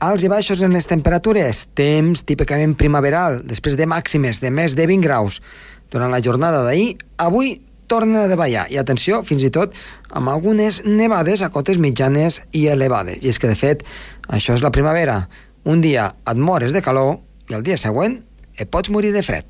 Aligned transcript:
alts 0.00 0.24
i 0.24 0.30
baixos 0.32 0.62
en 0.64 0.72
les 0.72 0.88
temperatures, 0.88 1.66
temps 1.76 2.22
típicament 2.24 2.72
primaveral, 2.78 3.42
després 3.44 3.76
de 3.76 3.86
màximes 3.88 4.40
de 4.40 4.50
més 4.50 4.76
de 4.76 4.86
20 4.88 5.04
graus 5.04 5.40
durant 5.92 6.12
la 6.12 6.22
jornada 6.24 6.62
d'ahir, 6.64 6.94
avui 7.20 7.58
torna 7.90 8.24
a 8.24 8.30
davallar, 8.30 8.68
i 8.70 8.78
atenció, 8.78 9.20
fins 9.26 9.44
i 9.44 9.50
tot 9.52 9.74
amb 10.14 10.30
algunes 10.30 10.80
nevades 10.86 11.42
a 11.42 11.50
cotes 11.50 11.80
mitjanes 11.82 12.40
i 12.56 12.68
elevades. 12.70 13.18
I 13.20 13.34
és 13.34 13.42
que, 13.42 13.50
de 13.50 13.58
fet, 13.58 13.84
això 14.30 14.54
és 14.54 14.64
la 14.64 14.72
primavera. 14.74 15.24
Un 15.66 15.82
dia 15.84 16.12
et 16.30 16.38
mores 16.38 16.72
de 16.72 16.84
calor 16.86 17.18
i 17.50 17.58
el 17.58 17.66
dia 17.66 17.76
següent 17.76 18.20
et 18.56 18.70
pots 18.70 18.94
morir 18.94 19.12
de 19.12 19.26
fred. 19.26 19.44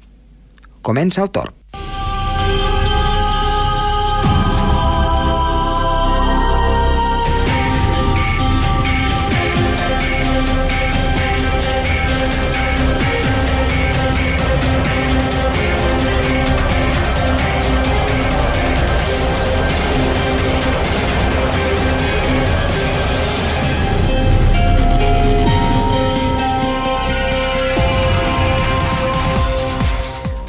Comença 0.80 1.22
el 1.22 1.30
torn. 1.30 1.59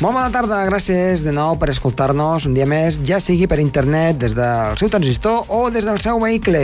Molt 0.01 0.15
bona 0.17 0.31
tarda, 0.33 0.63
gràcies 0.65 1.21
de 1.21 1.29
nou 1.29 1.59
per 1.61 1.67
escoltar-nos 1.69 2.47
un 2.49 2.55
dia 2.55 2.65
més, 2.65 2.95
ja 3.05 3.19
sigui 3.21 3.45
per 3.45 3.59
internet, 3.61 4.17
des 4.23 4.33
del 4.33 4.73
seu 4.81 4.89
transistor 4.89 5.45
o 5.53 5.59
des 5.69 5.85
del 5.85 6.01
seu 6.01 6.17
vehicle. 6.23 6.63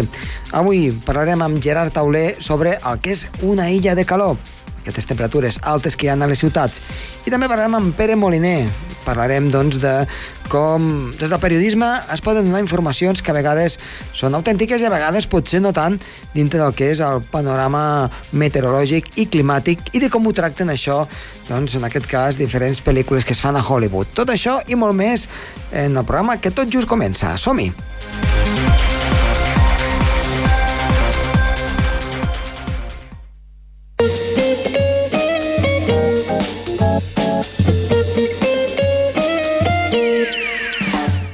Avui 0.58 0.88
parlarem 1.06 1.46
amb 1.46 1.62
Gerard 1.62 1.94
Tauler 1.94 2.32
sobre 2.42 2.80
el 2.82 2.98
que 2.98 3.14
és 3.14 3.28
una 3.46 3.70
illa 3.70 3.94
de 3.94 4.08
calor, 4.10 4.42
aquestes 4.88 5.10
temperatures 5.10 5.60
altes 5.68 6.00
que 6.00 6.08
hi 6.08 6.14
ha 6.14 6.18
a 6.18 6.30
les 6.32 6.40
ciutats. 6.40 6.82
I 7.28 7.34
també 7.34 7.52
parlarem 7.52 7.76
amb 7.76 7.96
Pere 7.96 8.16
Moliner, 8.16 8.64
parlarem 9.06 9.52
doncs, 9.52 9.82
de 9.84 9.94
com 10.48 11.12
des 11.20 11.30
del 11.30 11.40
periodisme 11.44 11.88
es 12.14 12.22
poden 12.24 12.48
donar 12.48 12.62
informacions 12.64 13.22
que 13.22 13.32
a 13.32 13.36
vegades 13.36 13.76
són 14.16 14.36
autèntiques 14.38 14.82
i 14.82 14.88
a 14.88 14.92
vegades 14.94 15.28
potser 15.28 15.60
no 15.60 15.74
tant 15.76 15.98
dintre 16.34 16.62
del 16.62 16.76
que 16.78 16.92
és 16.94 17.02
el 17.04 17.20
panorama 17.34 18.08
meteorològic 18.32 19.12
i 19.20 19.28
climàtic 19.32 19.92
i 19.94 20.04
de 20.04 20.12
com 20.14 20.28
ho 20.28 20.36
tracten 20.36 20.72
això, 20.72 21.02
doncs, 21.52 21.76
en 21.76 21.88
aquest 21.88 22.08
cas, 22.08 22.40
diferents 22.40 22.84
pel·lícules 22.84 23.28
que 23.28 23.36
es 23.36 23.44
fan 23.44 23.60
a 23.60 23.64
Hollywood. 23.64 24.16
Tot 24.16 24.32
això 24.32 24.60
i 24.68 24.80
molt 24.80 24.96
més 24.96 25.28
en 25.72 25.98
el 25.98 26.06
programa 26.08 26.40
que 26.40 26.52
tot 26.56 26.72
just 26.72 26.88
comença. 26.88 27.36
Som-hi! 27.38 27.74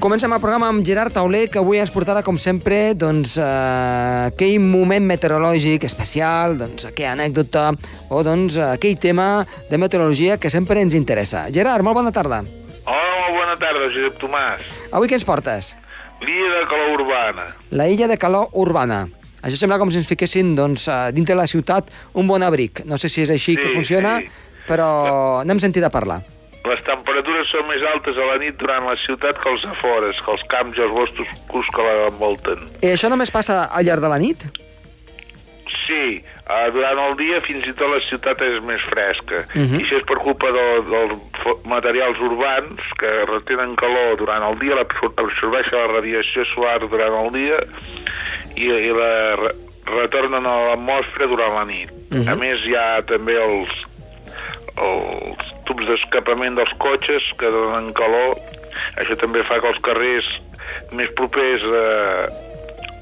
Comencem 0.03 0.33
el 0.35 0.41
programa 0.43 0.67
amb 0.67 0.83
Gerard 0.83 1.13
Tauler, 1.15 1.45
que 1.47 1.61
avui 1.61 1.77
ens 1.79 1.91
portarà, 1.93 2.19
com 2.27 2.35
sempre, 2.35 2.91
doncs, 2.99 3.37
eh, 3.39 3.43
aquell 4.33 4.57
moment 4.59 5.05
meteorològic 5.07 5.85
especial, 5.87 6.57
doncs, 6.59 6.89
aquella 6.89 7.13
anècdota 7.15 7.69
o 8.11 8.19
doncs, 8.27 8.57
aquell 8.65 8.97
tema 8.99 9.45
de 9.69 9.79
meteorologia 9.79 10.35
que 10.37 10.51
sempre 10.51 10.83
ens 10.83 10.93
interessa. 10.99 11.45
Gerard, 11.55 11.87
molt 11.87 11.95
bona 12.01 12.11
tarda. 12.11 12.41
Hola, 12.83 13.15
molt 13.21 13.39
bona 13.39 13.55
tarda, 13.55 13.87
Josep 13.95 14.19
Tomàs. 14.19 14.67
Avui 14.91 15.07
què 15.07 15.15
ens 15.21 15.23
portes? 15.23 15.71
L'illa 16.19 16.51
de 16.59 16.67
calor 16.67 16.99
urbana. 16.99 17.47
La 17.71 17.87
illa 17.87 18.11
de 18.11 18.19
calor 18.19 18.51
urbana. 18.51 19.05
Això 19.39 19.55
sembla 19.55 19.79
com 19.79 19.87
si 19.91 20.03
ens 20.03 20.11
fiquessin 20.11 20.51
doncs, 20.59 20.89
eh, 20.91 20.99
dintre 21.15 21.39
la 21.39 21.47
ciutat 21.47 21.87
un 22.11 22.27
bon 22.27 22.43
abric. 22.43 22.83
No 22.83 22.99
sé 22.99 23.07
si 23.07 23.23
és 23.23 23.31
així 23.31 23.55
Sí, 23.55 23.61
que 23.61 23.71
funciona, 23.71 24.17
sí. 24.19 24.27
però 24.67 25.45
n'hem 25.47 25.63
sentit 25.63 25.83
a 25.87 25.89
parlar. 25.89 26.25
Les 26.63 26.83
temperatures 26.87 27.49
són 27.51 27.65
més 27.67 27.83
altes 27.91 28.15
a 28.15 28.27
la 28.29 28.37
nit 28.39 28.55
durant 28.59 28.85
la 28.87 28.95
ciutat 29.03 29.39
que 29.39 29.49
els 29.51 29.65
afores, 29.67 30.19
que 30.23 30.31
els 30.31 30.43
camps 30.53 30.77
i 30.79 30.83
els 30.85 30.93
boscos 30.95 31.71
que 31.75 31.87
l'envolten. 31.87 32.61
I 32.79 32.93
això 32.93 33.09
només 33.11 33.33
passa 33.35 33.65
al 33.67 33.83
llarg 33.83 34.03
de 34.05 34.11
la 34.13 34.19
nit? 34.21 34.45
Sí, 35.83 36.21
eh, 36.23 36.67
durant 36.71 37.01
el 37.03 37.17
dia 37.19 37.41
fins 37.43 37.67
i 37.67 37.73
tot 37.75 37.91
la 37.91 37.99
ciutat 38.07 38.41
és 38.47 38.61
més 38.63 38.79
fresca. 38.87 39.43
Mhm. 39.53 39.81
I 39.81 39.83
això 39.83 39.99
és 39.99 40.07
per 40.07 40.19
culpa 40.23 40.51
de, 40.55 40.65
dels 40.87 41.65
materials 41.67 42.19
urbans 42.23 42.79
que 42.99 43.11
retenen 43.27 43.75
calor 43.75 44.15
durant 44.23 44.47
el 44.47 44.59
dia, 44.63 44.79
absorbeixen 44.79 45.79
la 45.79 45.91
radiació 45.97 46.45
solar 46.53 46.79
durant 46.87 47.19
el 47.25 47.29
dia 47.35 47.59
i, 48.55 48.69
i 48.71 48.91
la 48.95 49.35
re 49.41 49.51
retornen 49.83 50.45
a 50.47 50.53
l'atmosfera 50.69 51.27
durant 51.27 51.57
la 51.57 51.65
nit. 51.67 51.91
Mhm. 52.09 52.29
A 52.31 52.35
més, 52.39 52.63
hi 52.63 52.75
ha 52.79 53.01
també 53.03 53.35
els, 53.35 53.83
els 54.79 55.52
tubs 55.67 55.85
d'escapament 55.89 56.55
dels 56.59 56.73
cotxes 56.79 57.29
que 57.39 57.49
donen 57.53 57.91
calor. 57.93 58.35
Això 58.97 59.15
també 59.19 59.43
fa 59.47 59.59
que 59.61 59.69
els 59.69 59.81
carrers 59.85 60.27
més 60.97 61.09
propers 61.17 61.61
a, 61.63 61.83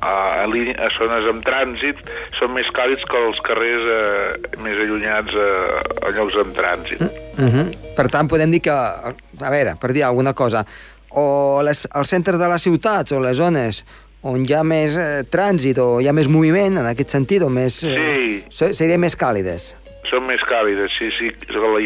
a, 0.01 0.13
a, 0.43 0.45
línia, 0.51 0.75
a 0.81 0.89
zones 0.97 1.27
amb 1.31 1.43
trànsit 1.45 1.99
són 2.39 2.53
més 2.55 2.67
càlids 2.75 3.03
que 3.09 3.19
els 3.27 3.39
carrers 3.45 3.87
eh, 3.95 4.59
més 4.65 4.79
allunyats 4.83 5.35
a, 5.37 5.49
a 6.07 6.13
llocs 6.17 6.37
amb 6.43 6.55
trànsit. 6.57 7.01
Uh 7.01 7.47
-huh. 7.47 7.65
Per 7.95 8.07
tant, 8.09 8.27
podem 8.27 8.51
dir 8.51 8.61
que, 8.61 8.71
a 8.71 9.49
veure, 9.51 9.75
per 9.79 9.91
dir 9.93 10.03
alguna 10.03 10.33
cosa, 10.33 10.65
o 11.09 11.61
les, 11.63 11.87
els 11.95 12.09
centres 12.09 12.39
de 12.39 12.47
les 12.47 12.61
ciutats 12.61 13.11
o 13.11 13.19
les 13.19 13.37
zones 13.37 13.83
on 14.23 14.43
hi 14.45 14.53
ha 14.53 14.63
més 14.63 14.95
eh, 14.97 15.23
trànsit 15.29 15.77
o 15.81 15.99
hi 15.99 16.07
ha 16.07 16.13
més 16.13 16.27
moviment, 16.27 16.77
en 16.77 16.85
aquest 16.85 17.09
sentit, 17.09 17.41
o 17.41 17.49
més... 17.49 17.83
Eh, 17.83 18.43
se- 18.49 18.73
serien 18.73 18.99
més 18.99 19.15
càlides. 19.17 19.75
Són 20.11 20.25
més 20.27 20.41
càlides, 20.43 20.91
sí, 20.99 21.07
sí. 21.15 21.29
La 21.55 21.81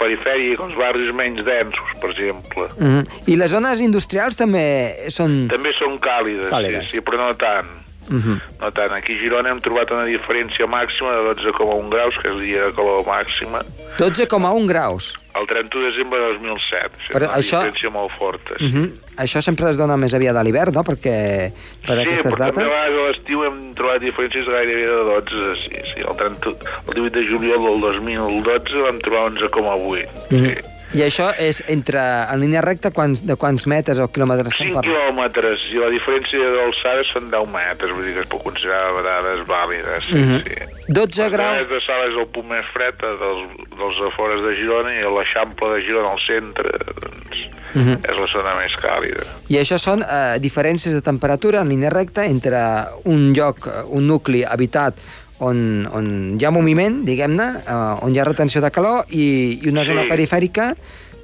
perifèria, 0.00 0.56
els 0.58 0.74
barris 0.78 1.12
menys 1.14 1.44
densos, 1.46 1.92
per 2.02 2.10
exemple. 2.10 2.66
Uh 2.76 2.98
-huh. 2.98 3.02
I 3.30 3.36
les 3.36 3.50
zones 3.50 3.80
industrials 3.80 4.36
també 4.36 5.08
són... 5.08 5.46
També 5.48 5.72
són 5.78 5.98
càlides, 5.98 6.50
Càlides. 6.50 6.90
Sí, 6.90 6.98
sí, 6.98 7.00
però 7.00 7.22
no 7.22 7.34
tant. 7.34 7.87
Uh 8.10 8.16
-huh. 8.16 8.40
No 8.60 8.70
tant. 8.72 8.92
Aquí 8.92 9.12
a 9.14 9.18
Girona 9.22 9.50
hem 9.50 9.60
trobat 9.60 9.90
una 9.90 10.04
diferència 10.06 10.66
màxima 10.66 11.10
de 11.12 11.22
12,1 11.34 11.88
graus, 11.90 12.14
que 12.18 12.28
és 12.28 12.34
el 12.34 12.40
dia 12.40 12.64
de 12.66 12.72
calor 12.74 13.04
màxima, 13.06 13.62
12,1 13.98 14.66
graus. 14.66 15.14
el 15.38 15.46
31 15.46 15.84
de 15.84 15.90
desembre 15.92 16.18
de 16.18 16.26
2007. 16.32 16.90
Això 16.98 17.12
Però 17.14 17.24
és 17.24 17.28
una 17.28 17.38
això- 17.38 17.62
diferència 17.62 17.90
molt 17.90 18.10
forta. 18.18 18.54
Uh 18.60 18.66
-huh. 18.66 18.92
Això 19.18 19.40
sempre 19.40 19.70
es 19.70 19.76
dona 19.76 19.96
més 19.96 20.12
aviat 20.14 20.34
a 20.36 20.42
l'hivern, 20.42 20.72
no?, 20.74 20.82
perquè 20.82 21.52
per 21.86 21.96
sí, 21.96 22.02
aquestes 22.02 22.32
però 22.34 22.38
dates... 22.38 22.64
vegades 22.64 22.90
a 22.98 23.06
l'estiu 23.08 23.44
hem 23.44 23.72
trobat 23.74 24.00
diferències 24.02 24.46
gairebé 24.46 24.86
de 24.86 25.04
12. 25.04 25.54
Sí, 25.62 25.76
sí. 25.94 26.00
El, 26.00 26.16
30, 26.16 26.48
el 26.88 26.94
18 26.94 27.10
de 27.20 27.26
juliol 27.28 27.62
del 27.64 27.80
2012 27.80 28.82
vam 28.82 28.98
trobar 28.98 29.22
11,8. 29.30 30.08
Mhm. 30.30 30.42
Sí. 30.42 30.54
I 30.96 31.02
això 31.04 31.26
és 31.36 31.58
entre, 31.68 32.00
en 32.32 32.40
línia 32.40 32.62
recta, 32.64 32.90
quants, 32.90 33.20
de 33.28 33.36
quants 33.36 33.66
metres 33.68 33.98
o 34.00 34.06
quilòmetres 34.08 34.48
estem 34.54 34.70
5 34.70 34.78
parlant? 34.78 34.88
quilòmetres 34.88 35.66
i 35.74 35.82
la 35.82 35.90
diferència 35.92 36.48
d'alçada 36.54 37.02
són 37.12 37.28
10 37.30 37.50
metres, 37.52 37.92
vull 37.92 38.06
dir 38.08 38.14
que 38.16 38.24
es 38.24 38.30
pot 38.32 38.42
considerar 38.46 38.86
a 38.88 38.94
vegades 38.96 39.42
vàlida, 39.50 39.98
sí, 40.06 40.14
Mhm. 40.14 40.38
sí. 40.46 40.88
12 40.88 41.28
graus... 41.30 41.56
El 41.60 41.68
de 41.68 41.80
Sala 41.84 42.06
és 42.08 42.16
el 42.16 42.26
punt 42.32 42.48
més 42.48 42.64
fred 42.72 42.96
dels, 43.02 43.42
dels 43.76 44.00
afores 44.12 44.40
de 44.46 44.54
Girona 44.56 44.94
i 44.96 45.02
l'Eixample 45.04 45.68
de 45.76 45.82
Girona 45.84 46.12
al 46.16 46.22
centre 46.26 46.72
doncs, 47.02 47.46
Mhm. 47.74 47.98
és 48.08 48.16
la 48.16 48.26
zona 48.32 48.54
més 48.56 48.72
càlida. 48.80 49.22
I 49.52 49.56
això 49.60 49.76
són 49.78 50.00
eh, 50.00 50.38
diferències 50.40 50.94
de 50.94 51.02
temperatura 51.02 51.60
en 51.60 51.68
línia 51.68 51.90
recta 51.90 52.24
entre 52.24 52.56
un 53.04 53.34
lloc, 53.36 53.68
un 53.92 54.06
nucli 54.08 54.42
habitat 54.42 54.94
on, 55.40 55.86
on 55.92 56.08
hi 56.40 56.44
ha 56.44 56.50
moviment, 56.54 57.02
diguem-ne, 57.06 57.48
eh, 57.66 58.04
on 58.04 58.14
hi 58.14 58.18
ha 58.18 58.24
retenció 58.28 58.60
de 58.64 58.70
calor, 58.70 59.04
i, 59.10 59.58
i 59.62 59.68
una 59.68 59.84
Sí. 59.84 59.92
zona 59.92 60.04
perifèrica 60.08 60.74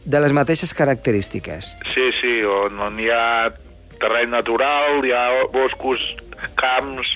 de 0.04 0.20
les 0.20 0.32
mateixes 0.32 0.74
característiques. 0.74 1.74
Sí, 1.94 2.04
sí, 2.20 2.34
on, 2.44 2.78
on 2.80 2.98
hi 3.00 3.08
ha 3.10 3.50
terreny 4.00 4.30
natural, 4.30 5.00
hi 5.04 5.12
ha 5.16 5.26
boscos, 5.52 6.00
camps, 6.60 7.08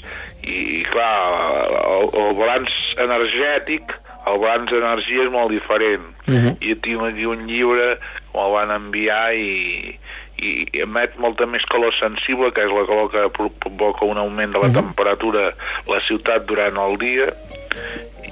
i, 0.43 0.83
clar, 0.89 1.69
el, 1.77 2.09
el 2.17 2.37
balanç 2.39 2.73
energètic, 3.05 3.93
el 4.29 4.39
balanç 4.41 4.71
d'energia 4.73 5.25
és 5.27 5.31
molt 5.33 5.51
diferent. 5.53 6.07
Mhm. 6.27 6.57
I 6.61 6.75
tinc 6.85 7.03
aquí 7.11 7.25
un 7.29 7.47
llibre 7.49 7.99
que 7.99 8.39
me'l 8.39 8.53
van 8.55 8.71
enviar 8.71 9.35
i, 9.35 9.99
i 10.39 10.81
emet 10.85 11.17
molta 11.19 11.47
més 11.51 11.65
calor 11.67 11.95
sensible, 11.99 12.53
que 12.55 12.63
és 12.63 12.71
la 12.71 12.85
calor 12.87 13.09
que 13.11 13.25
pro- 13.35 13.51
provoca 13.65 14.05
un 14.07 14.19
augment 14.23 14.53
de 14.55 14.61
la 14.63 14.71
temperatura 14.75 15.49
a 15.51 15.91
la 15.91 16.01
ciutat 16.07 16.47
durant 16.47 16.77
el 16.79 16.95
dia 17.03 17.27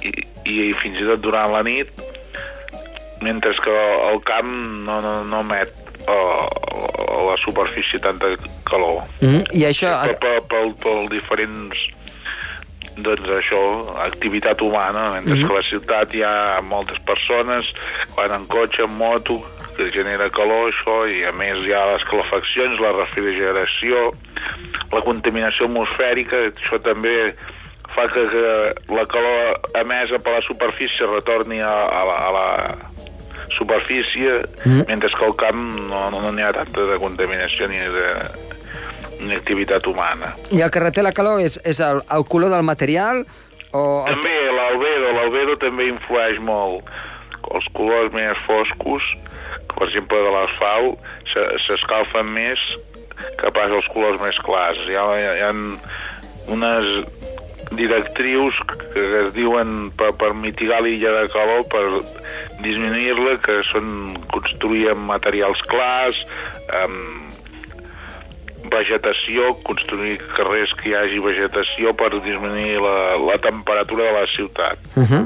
i, 0.03 0.13
i 0.47 0.73
fins 0.79 1.01
i 1.01 1.07
tot 1.09 1.19
durant 1.25 1.51
la 1.51 1.63
nit, 1.67 1.91
mentre 3.21 3.51
que 3.63 3.75
el 4.11 4.21
camp 4.23 4.47
no, 4.87 5.01
no, 5.01 5.13
no 5.27 5.39
emet 5.43 5.73
a, 6.07 6.15
a 6.15 7.19
la 7.31 7.35
superfície 7.43 7.99
tanta 7.99 8.29
calor. 8.69 9.03
Mm 9.19 9.43
I 9.57 9.65
això... 9.67 9.91
Per, 10.05 10.17
per, 10.23 10.41
per, 10.47 10.63
per 10.85 10.97
diferents 11.11 11.85
doncs 12.97 13.27
això, 13.29 13.59
activitat 14.07 14.61
humana, 14.65 15.09
mentre 15.13 15.35
Mhm. 15.35 15.43
que 15.47 15.53
a 15.53 15.57
la 15.59 15.65
ciutat 15.69 16.15
hi 16.15 16.23
ha 16.25 16.61
moltes 16.65 16.97
persones, 17.05 17.67
van 18.15 18.31
en 18.33 18.47
cotxe, 18.49 18.81
en 18.87 18.95
moto, 18.97 19.35
que 19.77 19.89
genera 19.93 20.29
calor, 20.33 20.71
això, 20.71 20.97
i 21.09 21.23
a 21.27 21.31
més 21.37 21.63
hi 21.65 21.73
ha 21.75 21.85
les 21.93 22.03
calefaccions, 22.09 22.81
la 22.83 22.93
refrigeració, 22.97 24.09
la 24.93 25.01
contaminació 25.05 25.69
atmosfèrica, 25.69 26.43
això 26.51 26.81
també 26.85 27.15
fa 27.93 28.07
que, 28.11 28.25
que 28.33 28.93
la 28.93 29.05
calor 29.09 29.55
emesa 29.79 30.19
per 30.23 30.35
la 30.35 30.43
superfície 30.45 31.07
retorni 31.07 31.61
a, 31.63 31.75
a, 31.87 32.03
la, 32.09 32.17
a 32.27 32.31
la 32.35 32.47
superfície, 33.57 34.41
mm. 34.65 34.83
mentre 34.87 35.09
que 35.09 35.25
al 35.25 35.35
camp 35.39 35.63
no 35.87 36.03
n'hi 36.11 36.19
no, 36.19 36.31
no 36.31 36.45
ha 36.45 36.53
tanta 36.57 36.85
de 36.91 36.99
contaminació 37.01 37.69
ni 37.71 37.79
de 37.79 38.11
ni 39.17 39.33
activitat 39.33 39.87
humana. 39.89 40.33
I 40.53 40.61
el 40.61 40.69
que 40.69 40.81
reté 40.83 41.01
la 41.01 41.13
calor 41.15 41.41
és, 41.41 41.57
és 41.65 41.79
el, 41.81 42.03
el 42.13 42.25
color 42.29 42.53
del 42.53 42.65
material 42.67 43.23
o... 43.71 43.81
El... 44.05 44.13
També 44.13 44.35
l'albedo, 44.53 45.13
l'albedo 45.15 45.55
també 45.63 45.87
influeix 45.89 46.37
molt. 46.43 46.85
Els 47.47 47.67
colors 47.77 48.11
més 48.13 48.37
foscos, 48.45 49.05
per 49.77 49.87
exemple 49.87 50.19
de 50.25 50.33
l'asfalt, 50.33 51.07
s'escalfen 51.65 52.33
més 52.33 52.61
que 53.39 53.51
pas 53.53 53.71
els 53.73 53.87
colors 53.93 54.19
més 54.21 54.37
clars. 54.45 54.81
Hi 54.89 54.97
ha, 54.97 55.05
hi 55.17 55.43
ha 55.45 55.51
unes 56.53 56.89
directrius 57.75 58.55
que 58.69 59.05
es 59.21 59.33
diuen 59.35 59.89
per, 59.99 60.13
per 60.19 60.31
mitigar 60.37 60.79
l'illa 60.83 61.13
de 61.19 61.25
calor, 61.33 61.65
per 61.71 61.83
disminuir-la, 62.63 63.37
que 63.43 63.59
són 63.71 64.15
construir 64.31 64.87
amb 64.93 65.07
materials 65.09 65.61
clars, 65.71 66.19
amb 66.83 67.27
vegetació, 68.71 69.53
construir 69.67 70.17
carrers 70.35 70.73
que 70.79 70.91
hi 70.91 70.95
hagi 70.99 71.19
vegetació 71.23 71.93
per 71.97 72.11
disminuir 72.15 72.79
la, 72.83 72.97
la 73.21 73.37
temperatura 73.43 74.09
de 74.09 74.15
la 74.19 74.25
ciutat. 74.35 74.89
Uh 74.95 75.03
-huh. 75.03 75.23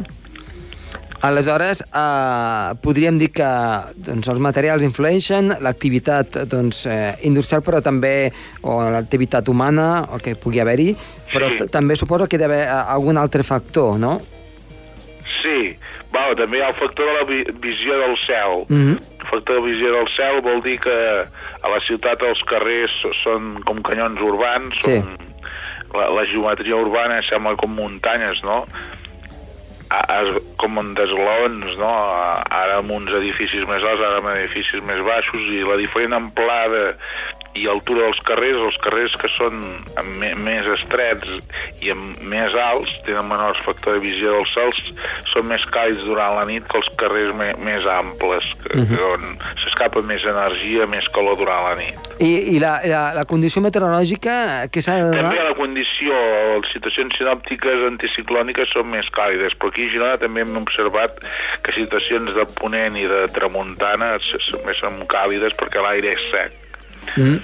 Aleshores, 1.22 1.84
eh, 1.86 2.74
podríem 2.82 3.20
dir 3.22 3.30
que 3.30 3.48
doncs, 3.96 4.28
els 4.32 4.42
materials 4.42 4.82
influeixen, 4.82 5.54
l'activitat 5.62 6.42
doncs, 6.50 6.86
eh, 6.90 7.14
industrial, 7.30 7.62
però 7.62 7.82
també, 7.86 8.32
o 8.66 8.82
l'activitat 8.90 9.48
humana, 9.48 10.08
el 10.14 10.22
que 10.22 10.34
pugui 10.36 10.64
haver-hi, 10.64 10.96
però 11.32 11.52
sí. 11.54 11.70
també 11.70 11.96
suposo 11.96 12.26
que 12.26 12.38
hi 12.38 12.42
ha 12.42 12.46
d'haver 12.48 12.64
eh, 12.66 12.80
algun 12.98 13.22
altre 13.22 13.46
factor, 13.46 14.00
no? 14.02 14.18
Sí, 15.42 15.76
Val, 16.12 16.36
també 16.36 16.60
hi 16.60 16.62
ha 16.66 16.72
el 16.74 16.80
factor 16.80 17.08
de 17.08 17.14
la 17.16 17.24
vi 17.30 17.40
visió 17.64 17.98
del 18.02 18.18
cel. 18.26 18.66
Mm 18.68 18.82
-hmm. 18.82 18.98
El 19.22 19.28
factor 19.30 19.62
de 19.62 19.68
visió 19.70 19.92
del 19.94 20.10
cel 20.18 20.42
vol 20.42 20.62
dir 20.62 20.78
que 20.80 20.98
a 21.62 21.68
la 21.70 21.80
ciutat 21.80 22.22
els 22.22 22.42
carrers 22.50 22.92
són 23.24 23.62
com 23.64 23.82
canyons 23.82 24.20
urbans, 24.20 24.76
sí. 24.82 24.98
són, 24.98 25.18
la, 25.94 26.10
la 26.10 26.26
geometria 26.26 26.76
urbana 26.76 27.22
sembla 27.30 27.56
com 27.56 27.74
muntanyes, 27.76 28.42
no? 28.44 28.66
Com 30.62 30.80
en 30.82 30.94
desglons, 30.98 31.78
no? 31.80 31.92
Ara 32.62 32.80
amb 32.80 32.94
uns 32.96 33.14
edificis 33.18 33.66
més 33.70 33.84
alts, 33.84 34.04
ara 34.08 34.22
amb 34.22 34.32
edificis 34.36 34.84
més 34.88 35.02
baixos, 35.08 35.42
i 35.52 35.64
la 35.68 35.80
diferent 35.82 36.16
amplada 36.18 36.92
i 37.58 37.68
altura 37.68 38.06
dels 38.08 38.20
carrers, 38.28 38.60
els 38.68 38.78
carrers 38.84 39.16
que 39.20 39.30
són 39.36 39.58
més 40.46 40.68
estrets 40.78 41.58
i 41.84 41.92
amb 41.94 42.22
més 42.32 42.56
alts, 42.56 42.96
tenen 43.06 43.28
menors 43.28 43.60
factor 43.66 43.98
de 43.98 44.04
visió 44.06 44.38
dels 44.38 44.54
cels, 44.56 45.02
són 45.34 45.50
més 45.50 45.64
càlids 45.74 46.06
durant 46.08 46.38
la 46.40 46.46
nit 46.48 46.68
que 46.72 46.80
els 46.80 46.90
carrers 47.02 47.34
me 47.36 47.52
més 47.62 47.88
amples, 47.92 48.54
que, 48.64 48.78
uh 48.78 48.82
-huh. 48.82 48.96
que 48.96 49.02
on 49.04 49.26
s'escapa 49.64 50.02
més 50.02 50.24
energia, 50.26 50.88
més 50.88 51.08
calor 51.16 51.38
durant 51.38 51.64
la 51.68 51.76
nit. 51.76 52.00
I, 52.20 52.56
i 52.56 52.60
la, 52.60 52.80
la, 52.86 53.04
la 53.14 53.26
condició 53.26 53.62
meteorològica, 53.62 54.70
què 54.72 54.82
s'ha 54.82 54.96
de 54.98 55.04
donar? 55.10 55.32
També 55.32 55.44
la 55.44 55.56
condició, 55.56 56.14
les 56.62 56.72
situacions 56.74 57.18
sinòptiques 57.18 57.88
anticiclòniques 57.92 58.70
són 58.74 58.90
més 58.90 59.08
càlides, 59.10 59.58
però 59.58 59.70
aquí 59.70 59.88
a 59.88 59.92
Girona 59.92 60.18
també 60.18 60.42
hem 60.42 60.58
observat 60.58 61.20
que 61.64 61.74
situacions 61.74 62.34
de 62.34 62.46
ponent 62.60 62.96
i 62.96 63.08
de 63.08 63.22
tramuntana 63.36 64.18
més 64.66 64.78
són 64.80 65.06
càlides 65.08 65.58
perquè 65.60 65.82
l'aire 65.82 66.14
és 66.14 66.28
sec. 66.32 66.61
Mm. 67.18 67.40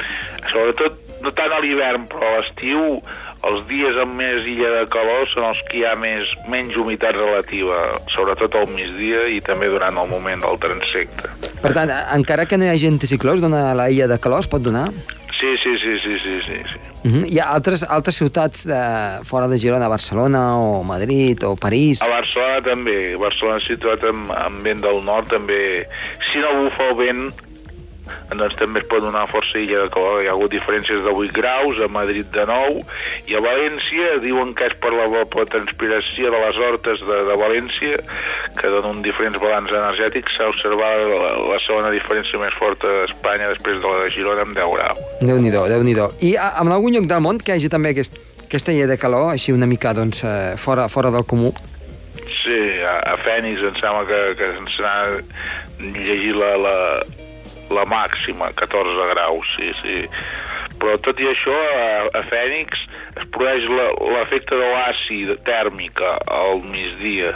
Sobretot, 0.51 1.04
no 1.24 1.33
tant 1.36 1.54
a 1.54 1.59
l'hivern, 1.63 2.06
però 2.12 2.30
a 2.30 2.38
l'estiu, 2.38 3.01
els 3.48 3.65
dies 3.69 3.98
amb 4.01 4.18
més 4.19 4.48
illa 4.50 4.69
de 4.80 4.86
calor 4.94 5.27
són 5.33 5.50
els 5.50 5.59
que 5.69 5.81
hi 5.81 5.86
ha 5.89 5.95
més, 6.00 6.30
menys 6.51 6.77
humitat 6.80 7.18
relativa, 7.18 7.83
sobretot 8.13 8.56
al 8.59 8.69
migdia 8.74 9.27
i 9.33 9.42
també 9.44 9.69
durant 9.74 9.98
el 9.98 10.09
moment 10.12 10.45
del 10.45 10.59
transecte. 10.63 11.33
Per 11.62 11.74
tant, 11.75 11.94
encara 12.15 12.48
que 12.50 12.59
no 12.59 12.68
hi 12.68 12.74
hagi 12.75 12.89
anticicló, 12.92 13.38
es 13.38 13.44
dona 13.44 13.71
la 13.77 13.89
illa 13.94 14.09
de 14.09 14.19
calor, 14.21 14.45
es 14.45 14.51
pot 14.51 14.63
donar? 14.63 14.89
Sí, 15.38 15.51
sí, 15.62 15.69
sí, 15.77 15.94
sí, 16.01 16.13
sí, 16.24 16.36
sí. 16.48 16.57
sí. 16.74 16.80
Uh 17.07 17.12
-huh. 17.13 17.25
Hi 17.30 17.39
ha 17.39 17.51
altres, 17.54 17.83
altres 17.83 18.15
ciutats 18.15 18.65
de, 18.65 18.81
fora 19.24 19.48
de 19.48 19.59
Girona, 19.59 19.88
Barcelona 19.88 20.57
o 20.57 20.83
Madrid 20.83 21.44
o 21.44 21.56
París? 21.56 22.01
A 22.01 22.09
Barcelona 22.09 22.62
també. 22.62 23.15
Barcelona 23.15 23.59
situat 23.59 24.04
en, 24.04 24.18
en 24.48 24.63
vent 24.63 24.81
del 24.81 25.06
nord 25.06 25.30
també. 25.30 25.88
Si 26.31 26.39
no 26.39 26.63
bufa 26.63 26.89
el 26.89 26.95
vent, 26.98 27.33
doncs 28.36 28.58
també 28.60 28.82
es 28.82 28.88
pot 28.90 29.04
donar 29.04 29.26
força 29.32 29.60
illa 29.62 29.86
calor. 29.94 30.22
Hi 30.24 30.30
ha 30.30 30.36
hagut 30.36 30.52
diferències 30.52 31.04
de 31.06 31.14
8 31.14 31.34
graus, 31.36 31.80
a 31.84 31.88
Madrid 31.92 32.28
de 32.34 32.46
9, 32.50 32.84
i 33.32 33.38
a 33.38 33.44
València 33.44 34.18
diuen 34.24 34.54
que 34.58 34.68
és 34.68 34.76
per 34.84 34.92
la 34.96 35.08
transpiració 35.54 36.32
de 36.34 36.42
les 36.44 36.62
hortes 36.68 37.04
de, 37.08 37.20
de 37.30 37.38
València, 37.40 38.02
que 38.60 38.74
donen 38.74 39.04
diferents 39.06 39.40
balanç 39.42 39.72
energètics, 39.72 40.36
s'ha 40.38 40.50
observat 40.52 41.06
la, 41.08 41.32
la 41.54 41.60
segona 41.66 41.94
diferència 41.94 42.42
més 42.42 42.56
forta 42.60 42.92
d'Espanya 43.02 43.52
després 43.54 43.80
de 43.84 43.94
la 43.94 44.04
de 44.04 44.12
Girona 44.16 44.48
amb 44.48 44.58
10 44.58 44.76
graus. 44.76 45.06
Déu-n'hi-do, 45.22 45.64
déu 45.72 45.86
nhi 45.86 45.96
déu 45.98 46.12
I 46.22 46.36
a, 46.36 46.52
en 46.62 46.74
algun 46.74 46.98
lloc 46.98 47.08
del 47.10 47.24
món 47.24 47.40
que 47.40 47.54
hi 47.54 47.58
hagi 47.58 47.72
també 47.72 47.96
aquest, 47.96 48.20
aquesta 48.48 48.76
illa 48.76 48.90
de 48.92 49.00
calor, 49.00 49.32
així 49.34 49.56
una 49.56 49.70
mica 49.70 49.94
doncs, 49.96 50.24
eh, 50.28 50.56
fora, 50.60 50.88
fora 50.92 51.12
del 51.14 51.26
comú? 51.30 51.54
Sí, 52.48 52.60
a, 52.84 52.98
a 53.12 53.16
Fènix 53.24 53.64
em 53.68 53.80
sembla 53.80 54.04
que, 54.08 54.20
que 54.40 54.52
ens 54.56 54.78
n'ha 54.84 54.98
llegit 55.80 56.36
la, 56.38 56.54
la, 56.64 56.76
la 57.74 57.86
màxima, 57.86 58.52
14 58.56 59.10
graus, 59.14 59.48
sí, 59.58 59.72
sí. 59.81 59.98
Però 60.78 60.96
tot 61.02 61.19
i 61.19 61.28
això, 61.30 61.56
a, 61.56 61.88
a 62.19 62.22
Fènix 62.28 62.84
es 63.18 63.28
produeix 63.34 63.66
l'efecte 64.14 64.58
de 64.60 64.68
l'àcid 64.74 65.31
tèrmica 65.48 66.14
al 66.31 66.62
migdia. 66.69 67.34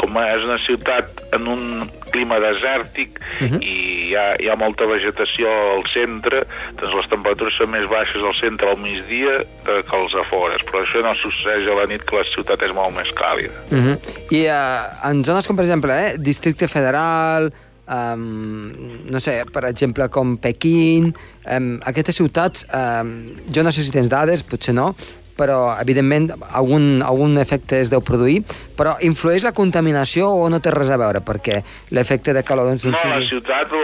Com 0.00 0.18
és 0.22 0.46
una 0.46 0.58
ciutat 0.64 1.22
en 1.36 1.46
un 1.52 1.66
clima 2.12 2.38
desèrtic 2.42 3.16
uh 3.16 3.44
mhm. 3.44 3.54
-huh. 3.54 3.62
i 3.62 3.76
hi 4.08 4.16
ha, 4.16 4.26
hi 4.42 4.48
ha 4.50 4.56
molta 4.56 4.84
vegetació 4.84 5.48
al 5.48 5.84
centre, 5.94 6.42
doncs 6.78 6.94
les 6.98 7.08
temperatures 7.08 7.56
són 7.56 7.70
més 7.70 7.86
baixes 7.88 8.22
al 8.24 8.36
centre 8.36 8.68
al 8.68 8.78
migdia 8.78 9.36
que 9.64 9.96
als 9.96 10.14
afores, 10.24 10.60
però 10.68 10.82
això 10.82 11.02
no 11.02 11.14
succeeix 11.14 11.68
a 11.68 11.78
la 11.80 11.86
nit 11.86 12.04
que 12.04 12.16
la 12.16 12.24
ciutat 12.34 12.62
és 12.62 12.72
molt 12.72 12.92
més 12.96 13.10
càlida. 13.14 13.56
Uh 13.70 13.76
mhm. 13.76 13.92
-huh. 13.92 13.98
I 14.38 14.42
uh, 14.48 15.10
en 15.10 15.24
zones 15.24 15.46
com, 15.46 15.56
per 15.56 15.64
exemple, 15.64 15.92
eh, 15.92 16.14
Districte 16.18 16.68
Federal, 16.68 17.52
um, 17.92 19.02
no 19.12 19.20
sé, 19.20 19.42
per 19.52 19.66
exemple, 19.68 20.08
com 20.12 20.36
Pequín, 20.40 21.12
um, 21.44 21.74
aquestes 21.88 22.16
ciutats, 22.18 22.66
um, 22.72 23.18
jo 23.52 23.64
no 23.66 23.72
sé 23.74 23.84
si 23.84 23.92
tens 23.94 24.10
dades, 24.12 24.44
potser 24.46 24.74
no, 24.76 24.92
però 25.36 25.74
evidentment 25.80 26.30
algun, 26.52 27.02
algun 27.04 27.38
efecte 27.40 27.80
es 27.82 27.90
deu 27.92 28.02
produir, 28.04 28.42
però 28.78 28.94
influeix 29.04 29.46
la 29.46 29.54
contaminació 29.56 30.28
o 30.28 30.48
no 30.52 30.60
té 30.62 30.72
res 30.74 30.92
a 30.92 30.98
veure? 31.00 31.22
Perquè 31.24 31.62
l'efecte 31.96 32.34
de 32.36 32.44
calor... 32.46 32.68
Doncs, 32.70 32.86
no, 32.86 32.98
sigui... 33.00 33.14
la 33.16 33.30
ciutat 33.30 33.76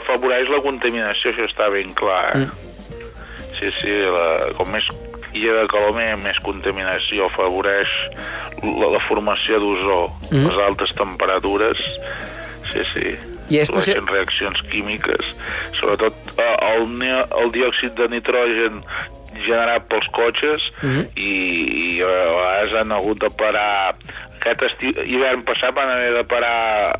afavoreix 0.00 0.50
la 0.52 0.62
contaminació, 0.64 1.34
això 1.34 1.48
està 1.50 1.70
ben 1.74 1.92
clar. 1.98 2.22
Eh? 2.34 2.46
Mm. 2.46 2.70
Sí, 3.54 3.70
sí, 3.80 3.92
la, 4.14 4.54
com 4.58 4.72
més 4.74 4.88
illa 5.34 5.60
de 5.60 5.68
calor, 5.70 5.94
més, 5.98 6.16
més 6.24 6.40
contaminació, 6.46 7.28
afavoreix 7.28 7.92
la, 8.62 8.90
la 8.96 9.04
formació 9.08 9.60
d'ozó, 9.62 10.00
mm. 10.30 10.48
les 10.48 10.60
altes 10.66 10.96
temperatures, 10.98 11.86
sí, 12.72 12.84
sí. 12.94 13.14
I 13.50 13.60
és 13.64 13.70
possible... 13.70 14.04
reaccions 14.10 14.60
químiques, 14.70 15.34
sobretot 15.80 16.14
eh, 16.38 16.54
el, 16.70 16.86
el 17.42 17.52
diòxid 17.52 17.96
de 17.98 18.08
nitrogen 18.08 18.80
generat 19.34 19.88
pels 19.90 20.06
cotxes 20.14 20.62
uh 20.82 20.86
mhm. 20.86 21.00
-huh. 21.00 21.06
i, 21.16 21.32
i 21.84 22.02
a 22.02 22.06
vegades 22.06 22.74
han 22.80 22.92
hagut 22.92 23.18
de 23.20 23.30
parar 23.36 23.94
aquest 24.38 24.62
estiu, 24.62 24.90
hivern 25.04 25.42
passat 25.42 25.74
van 25.74 25.90
haver 25.90 26.12
de 26.14 26.24
parar 26.24 26.92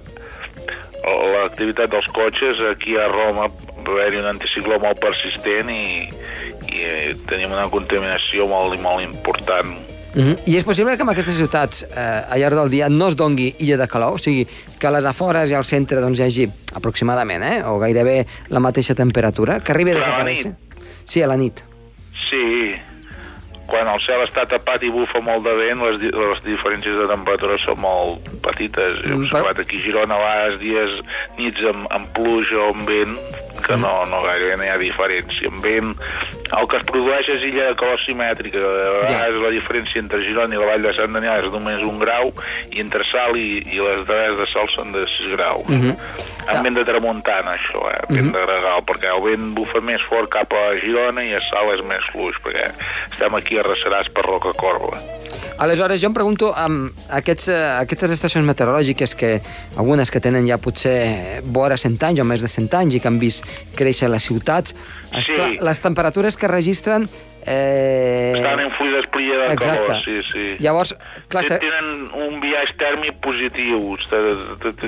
l'activitat 1.04 1.90
dels 1.90 2.06
cotxes 2.16 2.60
aquí 2.70 2.96
a 2.96 3.08
Roma 3.08 3.48
va 3.84 3.92
haver-hi 3.92 4.22
un 4.22 4.28
anticicló 4.28 4.78
molt 4.80 5.00
persistent 5.00 5.68
i, 5.70 6.08
i 6.72 6.78
eh, 6.80 7.10
tenim 7.28 7.52
una 7.52 7.68
contaminació 7.68 8.48
molt, 8.48 8.80
molt 8.80 9.04
important 9.04 9.92
Mm 10.14 10.22
-hmm. 10.22 10.38
I 10.44 10.56
és 10.56 10.64
possible 10.64 10.96
que 10.96 11.02
en 11.02 11.08
aquestes 11.08 11.34
ciutats 11.34 11.82
eh, 11.82 12.32
al 12.32 12.38
llarg 12.38 12.54
del 12.54 12.70
dia 12.70 12.88
no 12.88 13.08
es 13.08 13.16
dongui 13.16 13.54
illa 13.58 13.76
de 13.76 13.86
calor? 13.88 14.14
O 14.14 14.18
sigui, 14.18 14.46
que 14.84 14.88
a 14.88 14.92
les 14.92 15.06
afores 15.08 15.48
i 15.48 15.54
al 15.56 15.64
centre 15.64 15.96
doncs, 16.04 16.18
hi 16.20 16.26
hagi 16.26 16.44
aproximadament, 16.76 17.40
eh, 17.48 17.60
o 17.64 17.78
gairebé 17.80 18.18
la 18.52 18.60
mateixa 18.60 18.92
temperatura, 18.92 19.62
que 19.64 19.72
arribi 19.72 19.94
a 19.94 20.00
desaparèixer? 20.02 20.50
Sí, 21.08 21.22
a 21.24 21.28
la 21.30 21.38
nit. 21.40 21.62
Sí, 22.26 22.42
quan 23.64 23.88
el 23.88 24.02
cel 24.04 24.26
està 24.26 24.44
tapat 24.50 24.84
i 24.84 24.90
bufa 24.92 25.22
molt 25.24 25.46
de 25.48 25.54
vent, 25.56 25.80
les, 25.88 26.04
les 26.04 26.44
diferències 26.44 27.00
de 27.00 27.08
temperatura 27.08 27.56
són 27.62 27.80
molt 27.80 28.28
petites. 28.44 29.00
He 29.06 29.14
mm, 29.14 29.24
observat 29.24 29.64
aquí 29.64 29.80
a 29.80 29.86
Girona 29.86 30.18
a 30.18 30.26
vegades 30.26 30.60
dies, 30.60 31.00
nits 31.40 31.64
amb, 31.72 31.88
amb 31.96 32.12
pluja 32.18 32.60
o 32.60 32.68
amb 32.74 32.84
vent, 32.90 33.16
que 33.66 33.76
no, 33.76 34.04
no 34.10 34.22
gairebé 34.24 34.56
no 34.58 34.66
hi 34.66 34.72
ha 34.72 34.78
diferència. 34.80 35.50
Amb 35.50 35.62
vent, 35.64 35.94
el 36.58 36.68
que 36.70 36.80
es 36.80 36.86
produeix 36.90 37.28
és 37.36 37.46
illa 37.50 37.70
de 37.70 37.78
calor 37.80 38.00
simètrica. 38.04 38.60
A 38.60 38.72
vegades 39.04 39.38
ja. 39.38 39.44
la 39.46 39.52
diferència 39.54 40.02
entre 40.02 40.22
Girona 40.24 40.56
i 40.56 40.60
la 40.60 40.70
Vall 40.72 40.86
de 40.88 40.94
Sant 40.96 41.16
Daniel 41.16 41.48
és 41.48 41.54
només 41.54 41.84
un 41.86 41.98
grau, 42.02 42.32
i 42.70 42.82
entre 42.84 43.06
Sal 43.10 43.38
i, 43.40 43.48
i 43.72 43.80
les 43.80 44.04
dades 44.10 44.38
de 44.40 44.48
Sal 44.52 44.70
són 44.74 44.92
de 44.96 45.06
6 45.18 45.36
graus. 45.36 45.68
-hmm. 45.84 45.96
Amb 46.44 46.58
ja. 46.58 46.62
vent 46.62 46.76
de 46.76 46.84
tramuntana, 46.84 47.56
això, 47.56 47.80
eh? 47.90 48.02
vent 48.08 48.20
mm 48.20 48.28
-hmm. 48.28 48.36
de 48.36 48.46
gregal, 48.46 48.80
perquè 48.88 49.08
el 49.16 49.22
vent 49.28 49.54
bufa 49.54 49.80
més 49.80 50.02
fort 50.08 50.28
cap 50.30 50.52
a 50.52 50.64
Girona 50.80 51.24
i 51.24 51.34
a 51.34 51.40
Sal 51.50 51.74
és 51.74 51.82
més 51.84 52.04
fluix, 52.12 52.36
perquè 52.44 52.66
estem 53.10 53.34
aquí 53.34 53.58
arracerats 53.58 54.08
per 54.14 54.24
Roca 54.24 54.52
Corba. 54.52 54.98
Aleshores, 55.56 56.00
jo 56.02 56.08
em 56.10 56.14
pregunto, 56.16 56.48
amb 56.58 56.90
aquests, 57.14 57.46
eh, 57.48 57.58
aquestes 57.78 58.10
estacions 58.10 58.44
meteorològiques, 58.46 59.14
que 59.14 59.40
algunes 59.78 60.10
que 60.10 60.18
tenen 60.20 60.48
ja 60.48 60.58
potser 60.58 61.42
vora 61.46 61.76
100 61.78 62.02
anys 62.08 62.20
o 62.20 62.24
més 62.26 62.42
de 62.42 62.48
100 62.50 62.74
anys 62.80 62.96
i 62.96 63.00
que 63.00 63.06
han 63.08 63.20
vist 63.22 63.46
créixer 63.78 64.10
les 64.10 64.24
ciutats, 64.26 64.74
Sí. 65.22 65.58
les 65.60 65.80
temperatures 65.80 66.36
que 66.36 66.48
registren... 66.48 67.08
Eh... 67.46 68.32
Estan 68.38 68.60
influïdes 68.64 69.06
per 69.12 69.20
de 69.48 69.52
Exacte. 69.52 69.84
calor, 69.84 70.04
sí, 70.04 70.14
sí. 70.32 70.44
Llavors, 70.64 70.94
clar, 71.28 71.42
se... 71.44 71.58
Tenen 71.60 72.06
un 72.24 72.38
viatge 72.40 72.76
tèrmic 72.80 73.18
positiu, 73.24 73.94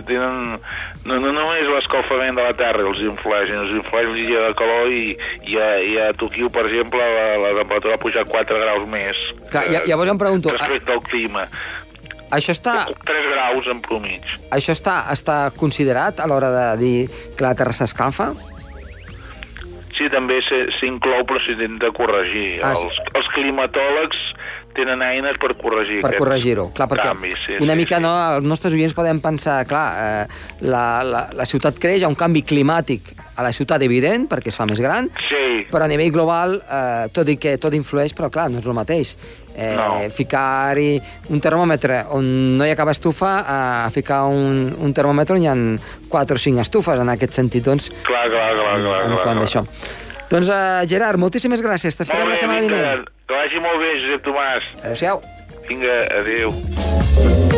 tenen... 0.08 0.56
No, 1.04 1.18
no 1.20 1.32
només 1.36 1.68
l'escalfament 1.68 2.38
de 2.38 2.46
la 2.46 2.54
Terra 2.56 2.86
els 2.88 3.02
influeix, 3.04 3.52
els 3.52 3.74
influeix 3.76 4.08
l'illa 4.14 4.46
de 4.48 4.54
calor 4.58 4.88
i, 4.92 5.10
i, 5.46 5.58
a, 5.60 5.68
i 5.84 5.96
a 6.00 6.10
Tokyo, 6.16 6.48
per 6.54 6.64
exemple, 6.70 7.00
la, 7.02 7.26
la 7.44 7.52
temperatura 7.60 7.94
ha 7.98 8.02
pujat 8.02 8.32
4 8.32 8.62
graus 8.64 8.88
més. 8.92 9.20
Clar, 9.52 9.66
lla- 9.70 9.84
llavors 9.90 10.14
em 10.16 10.22
pregunto, 10.24 10.54
Respecte 10.56 10.96
al 10.96 11.04
clima. 11.04 11.46
això 12.34 12.50
està, 12.56 12.86
3 13.06 13.28
graus 13.30 13.68
en 13.70 13.80
promig. 13.84 14.24
això 14.50 14.72
està, 14.74 14.96
està 15.12 15.50
considerat 15.54 16.18
a 16.18 16.26
l'hora 16.26 16.50
de 16.50 16.66
dir 16.80 16.96
que 17.36 17.44
la 17.44 17.54
Terra 17.54 17.76
s'escalfa? 17.76 18.32
També 20.12 20.38
s'inclou, 20.78 21.24
però 21.28 21.40
s'intenta 21.44 21.90
corregir. 21.96 22.60
Ah, 22.64 22.74
sí. 22.78 22.88
els, 22.88 23.12
els 23.20 23.30
climatòlegs 23.34 24.25
tenen 24.76 25.02
eines 25.02 25.38
per 25.42 25.54
corregir 25.58 26.00
per 26.04 26.14
corregir-ho. 26.20 26.68
Clar, 26.76 26.88
perquè 26.90 27.08
canvis. 27.10 27.38
Sí, 27.46 27.56
una 27.60 27.74
sí, 27.74 27.80
mica 27.82 27.98
sí. 27.98 28.04
no, 28.04 28.12
els 28.36 28.46
nostres 28.48 28.76
oients 28.76 28.94
poden 28.96 29.20
pensar, 29.24 29.62
clar, 29.68 29.86
eh, 29.96 30.66
la, 30.68 30.84
la, 31.06 31.22
la 31.36 31.46
ciutat 31.48 31.80
creix, 31.82 32.02
hi 32.02 32.06
ha 32.06 32.12
un 32.12 32.18
canvi 32.18 32.44
climàtic 32.46 33.14
a 33.36 33.44
la 33.44 33.52
ciutat 33.52 33.82
evident, 33.84 34.28
perquè 34.30 34.52
es 34.52 34.56
fa 34.56 34.64
més 34.68 34.80
gran, 34.80 35.10
Sí, 35.26 35.66
però 35.70 35.84
a 35.84 35.90
nivell 35.90 36.12
global, 36.14 36.56
eh, 36.62 37.08
tot 37.12 37.28
i 37.28 37.36
que 37.40 37.56
tot 37.60 37.74
influeix, 37.76 38.14
però 38.16 38.30
clar, 38.32 38.48
no 38.52 38.62
és 38.62 38.68
el 38.68 38.76
mateix. 38.76 39.16
Eh, 39.56 39.74
No. 39.76 39.86
Ficar-hi 40.12 41.00
un 41.32 41.40
termòmetre 41.40 42.02
on 42.12 42.26
no 42.58 42.64
hi 42.66 42.72
ha 42.72 42.76
cap 42.76 42.90
estufa, 42.92 43.32
a 43.48 43.90
ficar 43.92 44.24
un, 44.28 44.74
un 44.78 44.92
termòmetre 44.96 45.36
on 45.36 45.42
hi 45.42 45.48
ha 45.48 45.56
4 46.12 46.36
o 46.36 46.44
5 46.46 46.60
estufes, 46.64 47.00
en 47.00 47.12
aquest 47.12 47.36
sentit, 47.36 47.64
doncs, 47.64 47.90
clar, 48.04 48.26
clar, 48.28 48.50
clar, 48.52 48.80
clar. 48.82 48.98
en 49.06 49.14
clar, 49.16 49.22
quant 49.24 49.40
clar. 49.46 49.64
Doncs, 50.30 50.48
eh, 50.50 50.86
Gerard, 50.90 51.18
moltíssimes 51.22 51.62
gràcies. 51.62 51.96
T'esperem 51.96 52.24
Molt 52.26 52.34
la 52.34 52.40
setmana 52.40 52.60
vinent. 52.66 53.08
que 53.26 53.34
vagi 53.34 53.60
molt 53.62 53.78
bé, 53.78 53.92
Josep 54.00 54.24
Tomàs. 54.26 54.64
Adéu-siau. 54.82 55.22
Vinga, 55.68 55.96
adéu. 56.20 57.56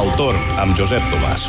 El 0.00 0.10
torn 0.20 0.40
amb 0.62 0.76
Josep 0.78 1.04
Tomàs. 1.12 1.46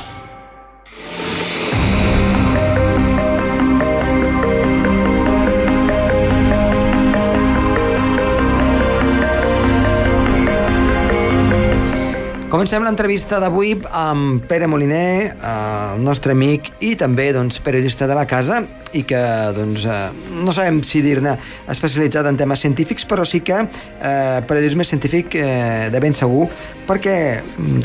Comencem 12.65 12.81
l'entrevista 12.81 13.37
d'avui 13.37 13.75
amb 13.93 14.41
Pere 14.49 14.65
Moliner, 14.65 15.35
eh, 15.37 15.49
el 15.93 15.99
nostre 16.01 16.33
amic 16.33 16.71
i 16.81 16.95
també 16.97 17.27
doncs, 17.29 17.59
periodista 17.61 18.07
de 18.09 18.15
la 18.17 18.23
casa 18.25 18.57
i 18.97 19.03
que 19.05 19.19
doncs, 19.53 19.83
eh, 19.85 20.07
no 20.41 20.49
sabem 20.49 20.79
si 20.81 21.03
dir-ne 21.05 21.35
especialitzat 21.69 22.25
en 22.25 22.39
temes 22.41 22.63
científics, 22.65 23.05
però 23.05 23.21
sí 23.21 23.43
que 23.45 23.59
eh, 23.67 24.41
periodisme 24.49 24.81
científic 24.83 25.37
eh, 25.37 25.91
de 25.93 26.01
ben 26.01 26.17
segur, 26.17 26.47
perquè 26.89 27.15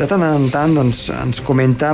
de 0.01 0.09
tant 0.09 0.25
en 0.25 0.49
tant 0.49 0.73
doncs, 0.81 1.11
ens 1.13 1.45
comenta 1.45 1.93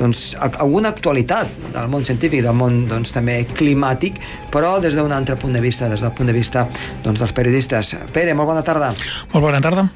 doncs, 0.00 0.34
al- 0.42 0.58
alguna 0.66 0.90
actualitat 0.90 1.46
del 1.70 1.86
món 1.86 2.02
científic, 2.02 2.42
del 2.42 2.58
món 2.58 2.88
doncs, 2.90 3.14
també 3.14 3.44
climàtic, 3.54 4.18
però 4.50 4.80
des 4.82 4.98
d'un 4.98 5.14
altre 5.14 5.38
punt 5.38 5.54
de 5.54 5.62
vista, 5.62 5.86
des 5.86 6.02
del 6.02 6.10
punt 6.18 6.26
de 6.26 6.34
vista 6.34 6.66
doncs, 7.06 7.20
dels 7.22 7.30
periodistes. 7.38 7.94
Pere, 8.10 8.34
molt 8.34 8.50
bona 8.50 8.66
tarda. 8.66 8.90
Molt 9.30 9.52
bona 9.52 9.62
tarda. 9.62 9.86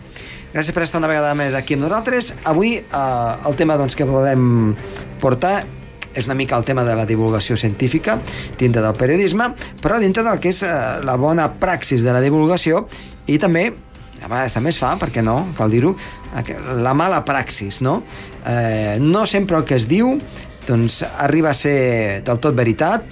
Gràcies 0.59 0.75
per 0.75 0.83
estar 0.83 0.99
una 0.99 1.07
vegada 1.07 1.37
més 1.39 1.55
aquí 1.55 1.77
amb 1.77 1.85
nosaltres. 1.85 2.33
Avui 2.51 2.73
eh, 2.81 3.03
el 3.47 3.55
tema 3.55 3.77
doncs, 3.79 3.95
que 3.95 4.03
volem 4.09 4.73
portar 5.23 5.61
és 6.19 6.27
una 6.27 6.35
mica 6.35 6.57
el 6.59 6.65
tema 6.67 6.83
de 6.83 6.97
la 6.99 7.05
divulgació 7.07 7.55
científica 7.55 8.17
dintre 8.59 8.83
del 8.83 8.97
periodisme, 8.99 9.53
però 9.79 10.01
dintre 10.03 10.25
del 10.27 10.41
que 10.43 10.51
és 10.51 10.65
eh, 10.67 10.73
la 11.07 11.15
bona 11.15 11.45
praxis 11.63 12.03
de 12.03 12.11
la 12.11 12.19
divulgació 12.25 12.89
i 13.31 13.39
també, 13.39 13.69
a 14.19 14.27
vegades 14.27 14.59
també 14.59 14.73
es 14.75 14.81
fa, 14.83 14.97
perquè 14.99 15.23
no, 15.23 15.37
cal 15.55 15.71
dir-ho, 15.71 15.95
aqu- 16.43 16.59
la 16.83 16.97
mala 16.99 17.23
praxis, 17.29 17.79
no? 17.79 18.01
Eh, 18.43 18.99
no 18.99 19.29
sempre 19.31 19.61
el 19.61 19.69
que 19.69 19.79
es 19.79 19.87
diu 19.87 20.17
doncs, 20.67 21.05
arriba 21.23 21.53
a 21.55 21.55
ser 21.55 22.25
del 22.27 22.43
tot 22.43 22.59
veritat 22.59 23.07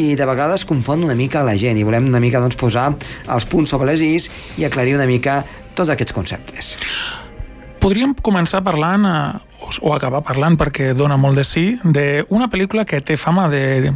i 0.00 0.14
de 0.16 0.24
vegades 0.28 0.64
confon 0.68 1.04
una 1.04 1.14
mica 1.16 1.44
la 1.44 1.58
gent 1.60 1.76
i 1.76 1.84
volem 1.84 2.08
una 2.08 2.24
mica 2.24 2.40
doncs, 2.40 2.56
posar 2.56 2.88
els 3.28 3.44
punts 3.52 3.76
sobre 3.76 3.92
les 3.92 4.00
is 4.00 4.30
i 4.56 4.64
aclarir 4.64 4.96
una 4.96 5.04
mica 5.08 5.42
tots 5.76 5.92
aquests 5.92 6.16
conceptes. 6.16 6.74
Podríem 7.82 8.16
començar 8.24 8.64
parlant, 8.66 9.04
eh, 9.06 9.70
o, 9.82 9.92
acabar 9.94 10.24
parlant, 10.26 10.56
perquè 10.58 10.92
dona 10.96 11.18
molt 11.20 11.38
de 11.38 11.44
sí, 11.44 11.68
d'una 11.84 12.48
pel·lícula 12.50 12.86
que 12.88 13.02
té 13.04 13.18
fama 13.20 13.46
de, 13.52 13.92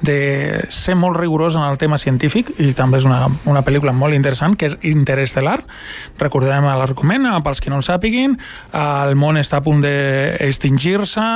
de 0.00 0.64
ser 0.70 0.94
molt 0.94 1.18
rigorós 1.18 1.56
en 1.58 1.66
el 1.66 1.78
tema 1.78 1.98
científic 1.98 2.52
i 2.62 2.70
també 2.78 3.00
és 3.00 3.08
una, 3.08 3.26
una 3.50 3.64
pel·lícula 3.66 3.92
molt 3.92 4.14
interessant 4.14 4.54
que 4.58 4.70
és 4.70 4.78
Interestel·lar 4.86 5.58
recordem 6.22 6.68
l'argument, 6.70 7.26
eh, 7.26 7.42
pels 7.44 7.60
que 7.60 7.72
no 7.72 7.82
el 7.82 7.86
sàpiguin 7.86 8.38
el 8.78 9.18
món 9.18 9.40
està 9.40 9.58
a 9.58 9.66
punt 9.66 9.82
d'extingir-se 9.82 11.28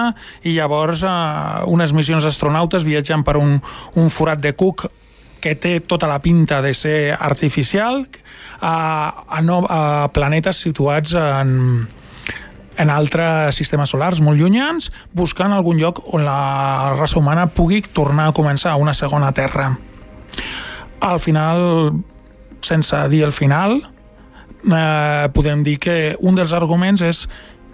i 0.46 0.56
llavors 0.56 1.02
eh, 1.02 1.12
unes 1.66 1.94
missions 1.96 2.26
astronautes 2.28 2.86
viatgen 2.86 3.26
per 3.26 3.36
un, 3.40 3.58
un 3.98 4.10
forat 4.10 4.42
de 4.42 4.54
Cook 4.54 4.86
que 5.42 5.56
té 5.58 5.80
tota 5.82 6.08
la 6.08 6.20
pinta 6.22 6.62
de 6.62 6.72
ser 6.74 7.16
artificial 7.18 8.06
a, 8.60 8.76
a, 9.26 9.42
no, 9.42 9.64
a 9.66 10.08
planetes 10.14 10.62
situats 10.62 11.16
en, 11.18 11.82
en 12.78 12.92
altres 12.94 13.58
sistemes 13.58 13.90
solars 13.92 14.22
molt 14.22 14.38
llunyans, 14.40 14.92
buscant 15.12 15.52
algun 15.52 15.80
lloc 15.82 16.00
on 16.14 16.24
la 16.24 16.94
raça 16.96 17.18
humana 17.18 17.48
pugui 17.50 17.82
tornar 17.82 18.30
a 18.30 18.36
començar 18.36 18.76
una 18.80 18.94
segona 18.94 19.32
Terra. 19.34 19.72
Al 21.02 21.18
final, 21.18 21.90
sense 22.62 23.02
dir 23.10 23.24
el 23.26 23.34
final, 23.34 23.80
eh, 24.62 25.28
podem 25.34 25.66
dir 25.66 25.78
que 25.82 25.96
un 26.20 26.38
dels 26.38 26.54
arguments 26.54 27.02
és 27.02 27.26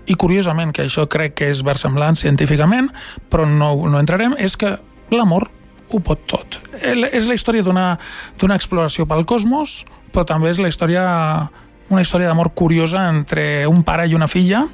i 0.08 0.16
curiosament, 0.16 0.72
que 0.72 0.87
això 0.88 1.04
crec 1.04 1.37
que 1.37 1.50
és 1.52 1.60
versemblant 1.60 2.16
científicament, 2.16 2.88
però 3.28 3.44
no, 3.44 3.75
no 3.92 4.00
entrarem, 4.00 4.32
és 4.40 4.56
que 4.56 4.78
l'amor 5.12 5.50
ho 5.90 6.00
pot 6.04 6.26
tot. 6.28 6.59
És 6.83 7.26
la 7.26 7.37
història 7.37 7.64
d'una 7.64 8.57
exploració 8.57 9.07
pel 9.09 9.25
cosmos, 9.28 9.85
però 10.12 10.26
també 10.28 10.52
és 10.52 10.61
la 10.61 10.68
història 10.68 11.04
una 11.88 12.02
història 12.02 12.28
d'amor 12.28 12.52
curiosa 12.52 13.09
entre 13.09 13.66
un 13.66 13.83
pare 13.83 14.07
i 14.09 14.14
una 14.14 14.28
filla 14.28 14.66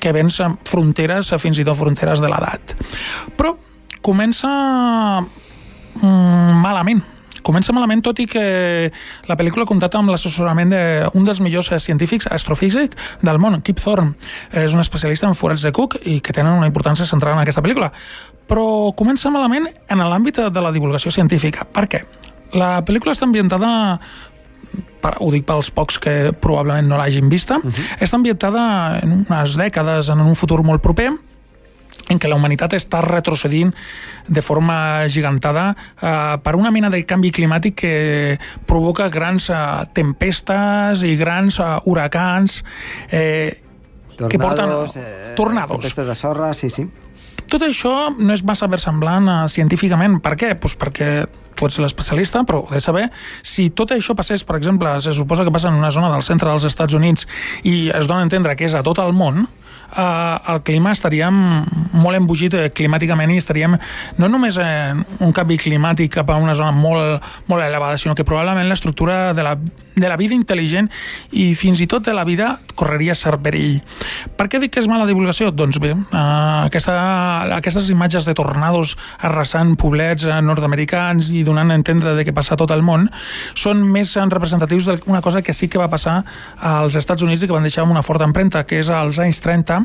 que 0.00 0.12
vença 0.16 0.48
fronteres, 0.64 1.32
fins 1.40 1.60
i 1.60 1.64
tot 1.64 1.76
fronteres 1.76 2.20
de 2.20 2.28
l'edat. 2.28 2.74
Però 3.36 3.54
comença 4.00 4.48
mm, 5.20 6.60
malament. 6.60 7.02
Comença 7.44 7.72
malament, 7.72 8.02
tot 8.04 8.18
i 8.20 8.26
que 8.28 8.42
la 9.28 9.36
pel·lícula 9.36 9.64
comptat 9.68 9.94
amb 9.96 10.12
l'assessorament 10.12 10.72
d'un 10.72 11.24
dels 11.24 11.40
millors 11.40 11.70
científics 11.80 12.28
astrofísics 12.28 13.16
del 13.24 13.40
món, 13.40 13.60
Kip 13.64 13.80
Thorne. 13.80 14.12
És 14.52 14.76
un 14.76 14.84
especialista 14.84 15.28
en 15.28 15.36
forats 15.36 15.64
de 15.64 15.72
Cook 15.72 15.96
i 16.04 16.18
que 16.20 16.36
tenen 16.36 16.58
una 16.58 16.68
importància 16.68 17.08
central 17.08 17.38
en 17.38 17.44
aquesta 17.44 17.64
pel·lícula. 17.64 17.92
Però 18.50 18.90
comença 18.98 19.30
malament 19.30 19.68
en 19.88 20.02
l'àmbit 20.02 20.42
de 20.50 20.64
la 20.64 20.72
divulgació 20.74 21.12
científica. 21.14 21.64
Per 21.64 21.86
què? 21.86 22.02
La 22.58 22.80
pel·lícula 22.82 23.14
està 23.14 23.28
ambientada 23.28 23.70
per, 25.00 25.16
ho 25.22 25.30
dic 25.32 25.46
pels 25.48 25.70
pocs 25.74 25.98
que 26.02 26.14
probablement 26.42 26.90
no 26.90 26.98
l'hagin 26.98 27.28
vista, 27.30 27.58
uh 27.58 27.64
-huh. 27.64 27.88
està 27.98 28.16
ambientada 28.16 28.98
en 29.02 29.24
unes 29.28 29.56
dècades, 29.56 30.10
en 30.10 30.20
un 30.20 30.34
futur 30.34 30.62
molt 30.62 30.82
proper, 30.82 31.10
en 32.10 32.18
què 32.18 32.28
la 32.28 32.36
humanitat 32.36 32.74
està 32.74 33.00
retrocedint 33.04 33.72
de 34.26 34.42
forma 34.42 35.06
gigantada 35.08 35.76
eh, 36.02 36.36
per 36.42 36.56
una 36.56 36.70
mena 36.70 36.90
de 36.90 37.04
canvi 37.06 37.30
climàtic 37.30 37.74
que 37.74 38.38
provoca 38.66 39.08
grans 39.08 39.50
eh, 39.50 39.56
tempestes 39.92 41.02
i 41.02 41.16
grans 41.16 41.60
eh, 41.60 41.78
huracans 41.84 42.64
eh, 43.10 43.62
que 44.28 44.38
porten 44.38 44.68
eh, 44.70 45.34
tornados. 45.36 45.78
Tempestes 45.78 46.06
de 46.06 46.14
sorra, 46.14 46.52
sí, 46.54 46.70
sí. 46.70 46.88
Tot 47.50 47.64
això 47.66 47.92
no 48.14 48.30
és 48.30 48.44
massa 48.46 48.68
versemblant 48.70 49.26
uh, 49.26 49.38
científicament. 49.50 50.20
Per 50.22 50.36
què? 50.38 50.52
Pues 50.60 50.76
perquè 50.78 51.10
tu 51.58 51.66
ets 51.66 51.80
l'especialista, 51.82 52.44
però 52.46 52.62
ho 52.62 52.68
de 52.70 52.80
saber 52.80 53.08
si 53.42 53.68
tot 53.74 53.90
això 53.92 54.14
passés, 54.16 54.44
per 54.46 54.56
exemple, 54.56 54.92
se 55.02 55.12
suposa 55.12 55.44
que 55.44 55.52
passa 55.52 55.68
en 55.68 55.80
una 55.80 55.90
zona 55.90 56.12
del 56.12 56.22
centre 56.22 56.48
dels 56.48 56.64
Estats 56.68 56.94
Units 56.94 57.26
i 57.66 57.90
es 57.90 58.06
dona 58.06 58.22
a 58.22 58.28
entendre 58.28 58.54
que 58.56 58.68
és 58.68 58.76
a 58.78 58.84
tot 58.86 59.02
el 59.02 59.12
món, 59.12 59.42
eh, 59.44 60.36
el 60.54 60.62
clima 60.62 60.94
estaríem 60.94 61.36
molt 61.92 62.16
embogit 62.16 62.54
eh, 62.54 62.68
climàticament 62.72 63.34
i 63.34 63.40
estaríem 63.42 63.76
no 64.22 64.30
només 64.30 64.56
en 64.62 65.04
un 65.20 65.34
canvi 65.36 65.58
climàtic 65.60 66.14
cap 66.20 66.30
a 66.30 66.38
una 66.40 66.54
zona 66.54 66.72
molt, 66.72 67.26
molt 67.50 67.66
elevada, 67.66 67.98
sinó 67.98 68.14
que 68.14 68.24
probablement 68.24 68.70
l'estructura 68.70 69.34
de 69.34 69.44
la 69.44 69.56
de 70.00 70.08
la 70.10 70.18
vida 70.20 70.36
intel·ligent 70.36 70.88
i 71.36 71.50
fins 71.58 71.80
i 71.80 71.88
tot 71.90 72.04
de 72.06 72.14
la 72.16 72.24
vida 72.24 72.54
correria 72.78 73.14
cert 73.18 73.42
perill. 73.44 73.80
Per 74.36 74.48
què 74.50 74.60
dic 74.62 74.74
que 74.74 74.82
és 74.82 74.88
mala 74.90 75.06
divulgació? 75.08 75.50
Doncs 75.54 75.80
bé, 75.82 75.92
uh, 75.94 76.66
aquesta, 76.66 76.96
aquestes 77.56 77.90
imatges 77.92 78.26
de 78.28 78.34
tornados 78.38 78.96
arrasant 79.26 79.74
poblets 79.80 80.26
uh, 80.28 80.38
nord-americans 80.44 81.32
i 81.36 81.44
donant 81.46 81.70
a 81.70 81.78
entendre 81.78 82.14
de 82.16 82.24
què 82.26 82.34
passa 82.36 82.58
tot 82.60 82.72
el 82.74 82.84
món 82.86 83.08
són 83.58 83.82
més 83.84 84.16
representatius 84.20 84.88
d'una 84.88 85.22
cosa 85.24 85.42
que 85.42 85.54
sí 85.56 85.68
que 85.68 85.80
va 85.80 85.90
passar 85.92 86.20
als 86.56 86.96
Estats 86.98 87.24
Units 87.26 87.44
i 87.44 87.50
que 87.50 87.56
van 87.56 87.66
deixar 87.66 87.84
una 87.88 88.02
forta 88.06 88.26
empremta, 88.28 88.64
que 88.66 88.80
és 88.80 88.90
als 88.92 89.20
anys 89.22 89.40
30 89.44 89.80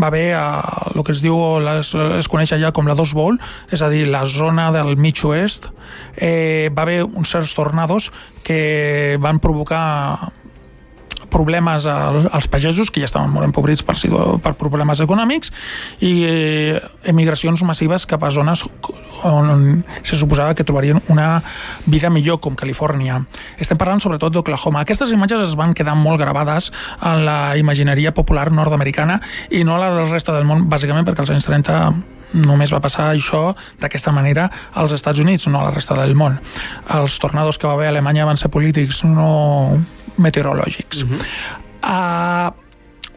va 0.00 0.10
haver 0.10 0.26
uh, 0.36 0.94
el 0.94 1.04
que 1.04 1.14
es 1.14 1.22
diu, 1.24 1.36
les, 1.64 1.94
es 2.20 2.30
coneix 2.30 2.54
allà 2.54 2.72
com 2.74 2.88
la 2.88 2.96
Dos 2.98 3.14
Bowl, 3.16 3.38
és 3.72 3.82
a 3.82 3.90
dir, 3.92 4.06
la 4.10 4.24
zona 4.28 4.70
del 4.74 4.96
mig 5.00 5.20
oest, 5.24 5.70
eh, 6.16 6.70
va 6.76 6.82
haver 6.82 7.02
uns 7.04 7.30
certs 7.34 7.54
tornados 7.56 8.10
que 8.44 9.16
van 9.22 9.40
provocar 9.42 10.32
problemes 11.34 11.86
als 11.86 12.46
pagesos, 12.46 12.92
que 12.94 13.02
ja 13.02 13.08
estaven 13.10 13.32
molt 13.34 13.48
empobrits 13.48 13.82
per, 13.82 13.96
per 14.44 14.54
problemes 14.60 15.02
econòmics, 15.02 15.50
i 15.98 16.12
eh, 16.28 16.78
emigracions 17.10 17.64
massives 17.66 18.06
cap 18.06 18.22
a 18.22 18.30
zones 18.30 18.62
on, 19.26 19.82
se 20.02 20.18
suposava 20.20 20.54
que 20.54 20.66
trobarien 20.66 21.02
una 21.10 21.42
vida 21.90 22.12
millor, 22.14 22.38
com 22.44 22.54
Califòrnia. 22.54 23.18
Estem 23.58 23.80
parlant 23.80 24.02
sobretot 24.04 24.34
d'Oklahoma. 24.34 24.84
Aquestes 24.84 25.10
imatges 25.16 25.48
es 25.48 25.58
van 25.58 25.74
quedar 25.74 25.98
molt 25.98 26.22
gravades 26.22 26.70
en 27.02 27.24
la 27.26 27.56
imagineria 27.58 28.14
popular 28.14 28.52
nord-americana 28.54 29.18
i 29.50 29.66
no 29.66 29.80
la 29.80 29.90
del 29.96 30.12
resta 30.14 30.36
del 30.36 30.46
món, 30.46 30.68
bàsicament 30.70 31.08
perquè 31.08 31.26
als 31.26 31.34
anys 31.34 31.50
30 31.50 32.13
només 32.34 32.72
va 32.74 32.82
passar 32.84 33.10
això 33.10 33.54
d'aquesta 33.80 34.12
manera 34.12 34.48
als 34.74 34.92
Estats 34.96 35.22
Units, 35.22 35.46
no 35.48 35.60
a 35.60 35.68
la 35.68 35.74
resta 35.74 35.96
del 35.98 36.14
món. 36.18 36.38
Els 36.94 37.18
tornados 37.22 37.58
que 37.58 37.66
va 37.66 37.74
haver 37.78 37.86
a 37.88 37.94
Alemanya 37.94 38.26
van 38.26 38.40
ser 38.40 38.50
polítics, 38.50 39.04
no 39.04 39.80
meteorològics. 40.16 41.02
Uh 41.02 41.08
-huh. 41.08 41.22
uh, 41.82 42.64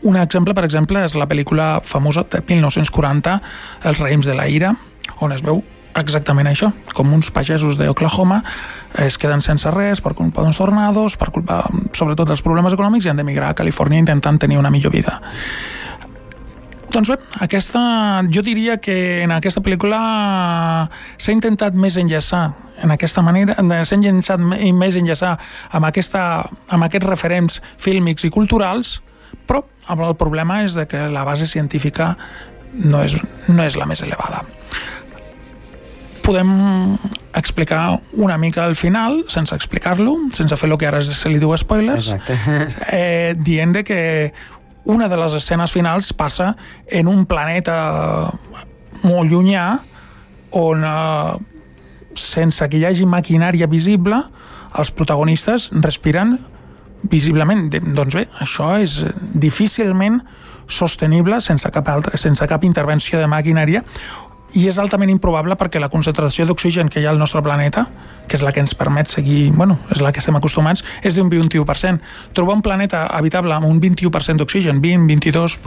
un 0.01 0.17
exemple, 0.17 0.53
per 0.53 0.63
exemple, 0.63 1.03
és 1.03 1.15
la 1.15 1.27
pel·lícula 1.27 1.81
famosa 1.83 2.23
de 2.29 2.41
1940, 2.47 3.41
Els 3.83 3.99
raïms 3.99 4.25
de 4.25 4.35
la 4.35 4.47
ira, 4.47 4.75
on 5.19 5.31
es 5.31 5.41
veu 5.41 5.63
exactament 5.97 6.47
això, 6.47 6.71
com 6.93 7.11
uns 7.13 7.31
pagesos 7.33 7.77
d'Oklahoma 7.79 8.43
es 9.03 9.17
queden 9.17 9.41
sense 9.41 9.69
res 9.73 10.01
per 10.01 10.13
culpa 10.17 10.43
d'uns 10.43 10.57
tornados, 10.57 11.17
per 11.17 11.31
culpa 11.31 11.63
sobretot 11.93 12.29
dels 12.29 12.43
problemes 12.45 12.73
econòmics 12.73 13.05
i 13.07 13.09
han 13.09 13.17
d'emigrar 13.17 13.49
a 13.49 13.57
Califòrnia 13.57 13.99
intentant 13.99 14.39
tenir 14.39 14.57
una 14.57 14.71
millor 14.73 14.93
vida. 14.93 15.19
Doncs 16.93 17.09
bé, 17.11 17.17
aquesta, 17.43 17.81
jo 18.31 18.41
diria 18.45 18.77
que 18.79 19.23
en 19.25 19.33
aquesta 19.35 19.61
pel·lícula 19.61 19.99
s'ha 21.17 21.35
intentat 21.35 21.75
més 21.75 21.97
enllaçar 21.99 22.45
en 22.83 22.93
aquesta 22.93 23.23
manera, 23.25 23.55
s'ha 23.57 23.97
intentat 23.97 24.41
més 24.41 24.97
enllaçar 24.99 25.35
amb, 25.71 25.87
aquesta, 25.89 26.21
amb 26.69 26.87
aquests 26.87 27.09
referents 27.09 27.61
fílmics 27.81 28.27
i 28.27 28.33
culturals, 28.33 28.99
però 29.47 29.63
el 29.89 30.15
problema 30.19 30.61
és 30.63 30.77
de 30.77 30.87
que 30.89 31.07
la 31.11 31.25
base 31.27 31.47
científica 31.47 32.13
no 32.77 33.01
és, 33.03 33.17
no 33.47 33.63
és 33.63 33.77
la 33.79 33.87
més 33.89 34.03
elevada. 34.05 34.43
Podem 36.27 36.51
explicar 37.37 37.95
una 38.19 38.37
mica 38.37 38.65
al 38.65 38.75
final, 38.75 39.21
sense 39.31 39.55
explicar-lo, 39.55 40.17
sense 40.35 40.57
fer 40.59 40.69
el 40.69 40.77
que 40.77 40.89
ara 40.89 40.99
se 41.05 41.31
li 41.31 41.39
diu 41.39 41.53
spoilers, 41.57 42.11
eh, 42.91 43.33
dient 43.39 43.77
de 43.77 43.83
que 43.87 43.99
una 44.87 45.07
de 45.11 45.19
les 45.19 45.35
escenes 45.37 45.73
finals 45.75 46.13
passa 46.15 46.53
en 46.87 47.07
un 47.11 47.25
planeta 47.27 47.77
molt 49.03 49.31
llunyà 49.31 49.67
on 50.57 50.83
eh, 50.87 51.33
sense 52.17 52.67
que 52.71 52.79
hi 52.79 52.85
hagi 52.87 53.07
maquinària 53.09 53.67
visible 53.69 54.21
els 54.77 54.91
protagonistes 54.91 55.69
respiren 55.83 56.37
visiblement. 57.07 57.67
Doncs 57.69 58.17
bé, 58.17 58.25
això 58.43 58.73
és 58.81 58.99
difícilment 59.33 60.21
sostenible 60.67 61.39
sense 61.41 61.69
cap, 61.71 61.87
altra, 61.87 62.17
sense 62.19 62.43
cap 62.49 62.63
intervenció 62.67 63.21
de 63.21 63.29
maquinària 63.31 63.83
i 64.55 64.67
és 64.69 64.77
altament 64.79 65.11
improbable 65.11 65.57
perquè 65.59 65.81
la 65.81 65.89
concentració 65.91 66.45
d'oxigen 66.47 66.87
que 66.89 67.01
hi 67.01 67.05
ha 67.05 67.11
al 67.11 67.19
nostre 67.19 67.41
planeta, 67.43 67.87
que 68.27 68.37
és 68.37 68.43
la 68.45 68.53
que 68.55 68.63
ens 68.63 68.75
permet 68.75 69.11
seguir, 69.11 69.51
bueno, 69.51 69.79
és 69.91 70.01
la 70.01 70.13
que 70.13 70.23
estem 70.23 70.35
acostumats, 70.39 70.83
és 71.03 71.17
d'un 71.17 71.29
21%. 71.29 71.99
Trobar 72.33 72.55
un 72.55 72.63
planeta 72.63 73.05
habitable 73.07 73.55
amb 73.55 73.67
un 73.67 73.81
21% 73.83 74.39
d'oxigen, 74.39 74.81
20, 74.81 75.07
22, 75.07 75.59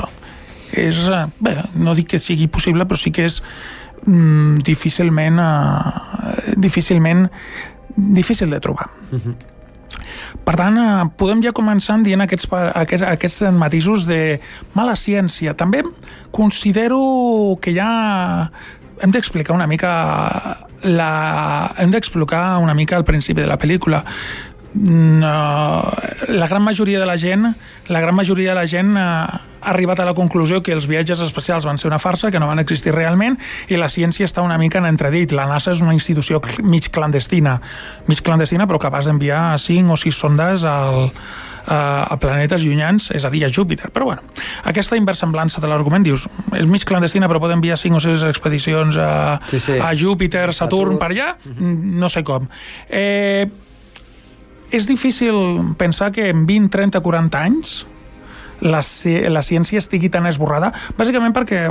és, 0.72 1.04
eh, 1.10 1.26
bé, 1.40 1.56
no 1.74 1.94
dic 1.94 2.14
que 2.14 2.20
sigui 2.22 2.46
possible, 2.48 2.86
però 2.86 2.96
sí 2.96 3.10
que 3.10 3.26
és 3.26 3.42
mm, 4.06 4.62
difícilment, 4.64 5.38
uh, 5.38 6.54
difícilment 6.56 7.28
difícil 7.96 8.50
de 8.50 8.60
trobar. 8.60 8.90
Uh 9.10 9.16
mhm. 9.16 9.22
-huh. 9.22 9.34
Per 10.44 10.56
tant, 10.58 10.78
eh, 10.78 11.06
podem 11.20 11.42
ja 11.44 11.54
començar 11.56 11.98
dient 12.04 12.24
aquests, 12.24 12.48
aquests, 12.52 13.06
aquests 13.06 13.42
matisos 13.56 14.06
de 14.08 14.40
mala 14.74 14.96
ciència. 14.96 15.54
També 15.54 15.82
considero 16.30 17.58
que 17.60 17.74
ja 17.76 18.50
hem 19.00 19.12
d'explicar 19.14 19.54
una 19.56 19.66
mica 19.66 19.90
la... 20.84 21.72
hem 21.78 21.90
d'explicar 21.92 22.58
una 22.60 22.74
mica 22.74 22.96
el 22.96 23.04
principi 23.04 23.40
de 23.42 23.48
la 23.48 23.58
pel·lícula 23.60 24.02
no, 24.74 25.92
la 26.28 26.46
gran 26.46 26.62
majoria 26.62 27.00
de 27.00 27.06
la 27.06 27.18
gent 27.18 27.54
la 27.90 28.00
gran 28.00 28.14
majoria 28.14 28.50
de 28.50 28.54
la 28.54 28.66
gent 28.70 28.96
eh, 28.96 29.00
ha 29.00 29.70
arribat 29.72 29.98
a 30.00 30.04
la 30.06 30.14
conclusió 30.14 30.62
que 30.62 30.72
els 30.72 30.86
viatges 30.86 31.20
espacials 31.20 31.66
van 31.66 31.76
ser 31.76 31.88
una 31.90 31.98
farsa, 31.98 32.30
que 32.30 32.38
no 32.38 32.46
van 32.46 32.62
existir 32.62 32.94
realment 32.94 33.34
i 33.68 33.76
la 33.80 33.88
ciència 33.90 34.28
està 34.28 34.44
una 34.46 34.58
mica 34.62 34.78
en 34.78 34.86
entredit. 34.86 35.34
La 35.34 35.48
NASA 35.50 35.74
és 35.74 35.82
una 35.82 35.92
institució 35.96 36.38
mig 36.62 36.86
clandestina, 36.94 37.58
mig 38.06 38.22
clandestina 38.22 38.68
però 38.70 38.78
capaç 38.78 39.10
d'enviar 39.10 39.58
5 39.58 39.92
o 39.92 39.98
6 39.98 40.20
sondes 40.22 40.64
al, 40.64 41.10
a, 41.66 41.80
a 42.14 42.18
planetes 42.22 42.62
llunyans, 42.62 43.10
és 43.10 43.26
a 43.26 43.30
dir, 43.34 43.42
a 43.44 43.50
Júpiter. 43.50 43.90
Però 43.90 44.06
bueno, 44.06 44.22
aquesta 44.70 44.94
inversemblança 44.96 45.60
de 45.60 45.70
l'argument, 45.70 46.06
dius, 46.06 46.28
és 46.54 46.70
mig 46.70 46.86
clandestina 46.86 47.26
però 47.26 47.42
pot 47.42 47.56
enviar 47.56 47.78
5 47.80 47.98
o 47.98 48.04
6 48.06 48.28
expedicions 48.30 49.00
a, 49.02 49.10
sí, 49.50 49.58
sí. 49.58 49.80
a 49.82 49.90
Júpiter, 49.98 50.46
Saturn, 50.54 50.94
Saturn, 50.94 51.02
per 51.02 51.10
allà? 51.10 51.34
Mhm. 51.56 51.98
No 51.98 52.08
sé 52.08 52.22
com. 52.22 52.46
Eh, 52.86 53.50
és 54.70 54.86
difícil 54.88 55.34
pensar 55.78 56.10
que 56.12 56.28
en 56.30 56.46
20, 56.46 56.70
30, 56.70 57.00
40 57.00 57.42
anys 57.42 57.86
la, 58.60 58.82
la 59.32 59.42
ciència 59.42 59.80
estigui 59.80 60.10
tan 60.12 60.28
esborrada, 60.28 60.72
bàsicament 60.98 61.34
perquè 61.36 61.68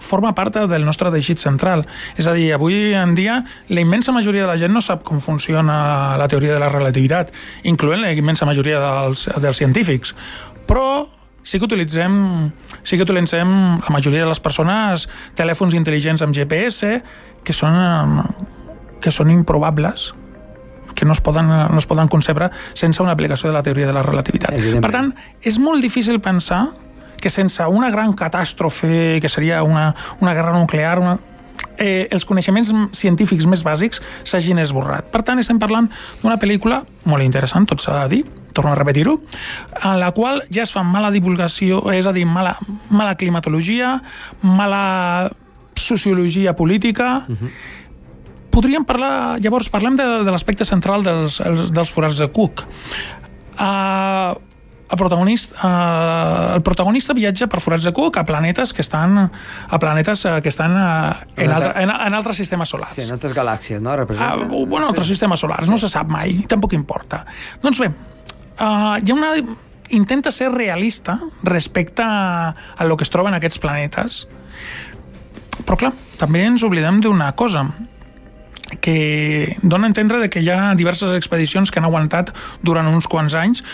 forma 0.00 0.32
part 0.34 0.56
del 0.70 0.84
nostre 0.84 1.12
teixit 1.12 1.38
central. 1.38 1.84
És 2.16 2.26
a 2.26 2.34
dir, 2.34 2.50
avui 2.56 2.94
en 2.96 3.14
dia 3.14 3.42
la 3.68 3.84
immensa 3.84 4.12
majoria 4.16 4.46
de 4.46 4.50
la 4.50 4.58
gent 4.58 4.72
no 4.72 4.80
sap 4.80 5.04
com 5.04 5.20
funciona 5.20 6.16
la 6.18 6.28
teoria 6.28 6.56
de 6.56 6.62
la 6.62 6.70
relativitat, 6.72 7.34
incloent 7.68 8.02
la 8.02 8.12
immensa 8.16 8.48
majoria 8.48 8.80
dels, 8.80 9.28
dels 9.42 9.60
científics. 9.60 10.14
Però 10.66 11.04
sí 11.42 11.58
que 11.58 11.68
utilitzem 11.68 12.14
sí 12.82 12.96
que 12.96 13.04
utilitzem 13.04 13.50
la 13.80 13.92
majoria 13.92 14.24
de 14.24 14.28
les 14.28 14.40
persones 14.40 15.06
telèfons 15.36 15.76
intel·ligents 15.76 16.24
amb 16.24 16.36
GPS 16.36 17.00
que 17.44 17.56
són 17.56 18.24
que 19.00 19.12
són 19.12 19.32
improbables 19.32 20.10
que 20.94 21.04
no 21.04 21.12
es 21.12 21.20
poden, 21.20 21.48
no 21.48 21.78
es 21.78 21.86
poden 21.86 22.08
concebre 22.08 22.50
sense 22.74 23.02
una 23.02 23.12
aplicació 23.12 23.50
de 23.50 23.54
la 23.54 23.62
teoria 23.62 23.86
de 23.86 23.96
la 23.96 24.02
relativitat. 24.02 24.56
Per 24.80 24.92
tant, 24.92 25.12
és 25.42 25.58
molt 25.58 25.82
difícil 25.82 26.20
pensar 26.20 26.68
que 27.20 27.30
sense 27.30 27.64
una 27.66 27.90
gran 27.90 28.14
catàstrofe, 28.16 29.20
que 29.20 29.28
seria 29.28 29.62
una, 29.62 29.94
una 30.20 30.34
guerra 30.34 30.56
nuclear, 30.56 30.98
una, 30.98 31.18
eh, 31.78 32.08
els 32.10 32.24
coneixements 32.24 32.72
científics 32.96 33.46
més 33.46 33.64
bàsics 33.66 34.00
s'hagin 34.24 34.58
esborrat. 34.62 35.10
Per 35.12 35.22
tant, 35.26 35.40
estem 35.40 35.60
parlant 35.60 35.90
d'una 36.22 36.38
pel·lícula 36.40 36.82
molt 37.04 37.24
interessant, 37.24 37.68
tot 37.68 37.84
s'ha 37.84 38.02
de 38.04 38.16
dir, 38.16 38.22
torno 38.56 38.72
a 38.72 38.78
repetir-ho, 38.78 39.18
en 39.84 40.00
la 40.00 40.10
qual 40.16 40.42
ja 40.50 40.64
es 40.64 40.72
fa 40.74 40.82
mala 40.82 41.12
divulgació, 41.14 41.84
és 41.94 42.08
a 42.08 42.14
dir, 42.16 42.26
mala, 42.26 42.56
mala 42.90 43.16
climatologia, 43.20 43.98
mala 44.42 45.30
sociologia 45.76 46.56
política, 46.56 47.24
uh 47.26 47.32
mhm. 47.32 47.44
-huh 47.44 47.78
podríem 48.50 48.84
parlar, 48.86 49.38
llavors 49.42 49.70
parlem 49.72 49.96
de, 49.98 50.06
de 50.26 50.30
l'aspecte 50.30 50.66
central 50.68 51.04
dels, 51.06 51.40
els, 51.44 51.70
dels 51.74 51.92
forats 51.94 52.20
de 52.20 52.28
Cook. 52.34 52.64
Uh, 53.60 54.36
el 54.90 54.98
protagonista, 54.98 55.54
uh, 55.62 56.54
el 56.56 56.62
protagonista 56.66 57.14
viatja 57.14 57.46
per 57.50 57.60
forats 57.62 57.86
de 57.86 57.92
Cook 57.94 58.18
a 58.18 58.24
planetes 58.26 58.72
que 58.74 58.82
estan 58.82 59.18
a 59.22 59.78
planetes 59.78 60.24
uh, 60.26 60.40
que 60.42 60.50
estan 60.50 60.74
uh, 60.74 61.12
en, 61.36 61.54
altre, 61.54 61.72
en, 61.82 61.94
en 61.94 62.18
altres 62.18 62.40
sistemes 62.42 62.72
solars. 62.74 62.96
Sí, 62.98 63.06
en 63.06 63.14
altres 63.14 63.36
galàxies, 63.36 63.82
no? 63.82 63.94
Uh, 63.94 64.64
bueno, 64.66 64.88
altres 64.88 65.06
sí. 65.06 65.14
sistemes 65.14 65.42
solars, 65.46 65.70
no 65.70 65.78
se 65.78 65.90
sap 65.92 66.10
mai, 66.10 66.40
tampoc 66.50 66.74
importa. 66.74 67.22
Doncs 67.62 67.82
bé, 67.84 67.92
uh, 67.92 68.96
hi 68.98 69.14
ha 69.14 69.18
una 69.18 69.34
intenta 69.90 70.30
ser 70.30 70.50
realista 70.54 71.18
respecte 71.42 72.02
a, 72.02 72.54
a 72.76 72.84
lo 72.84 72.96
que 72.96 73.06
es 73.06 73.10
troba 73.10 73.30
en 73.30 73.38
aquests 73.38 73.62
planetes. 73.62 74.24
Però 75.66 75.76
clar, 75.78 75.94
també 76.18 76.44
ens 76.48 76.64
oblidem 76.66 77.02
d'una 77.04 77.30
cosa 77.38 77.66
que 78.80 79.56
dona 79.62 79.88
a 79.88 79.90
entendre 79.90 80.20
de 80.20 80.30
que 80.30 80.42
hi 80.44 80.50
ha 80.50 80.74
diverses 80.78 81.14
expedicions 81.16 81.70
que 81.70 81.80
han 81.80 81.88
aguantat 81.88 82.30
durant 82.62 82.86
uns 82.86 83.08
quants 83.10 83.34
anys 83.34 83.64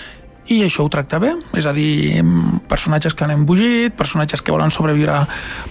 i 0.46 0.61
això 0.62 0.85
ho 0.87 0.90
tracta 0.92 1.18
bé, 1.18 1.32
és 1.59 1.66
a 1.66 1.72
dir, 1.74 2.22
personatges 2.70 3.16
que 3.18 3.24
han 3.26 3.32
embogit, 3.35 3.96
personatges 3.98 4.44
que 4.46 4.54
volen 4.54 4.70
sobreviure, 4.70 5.18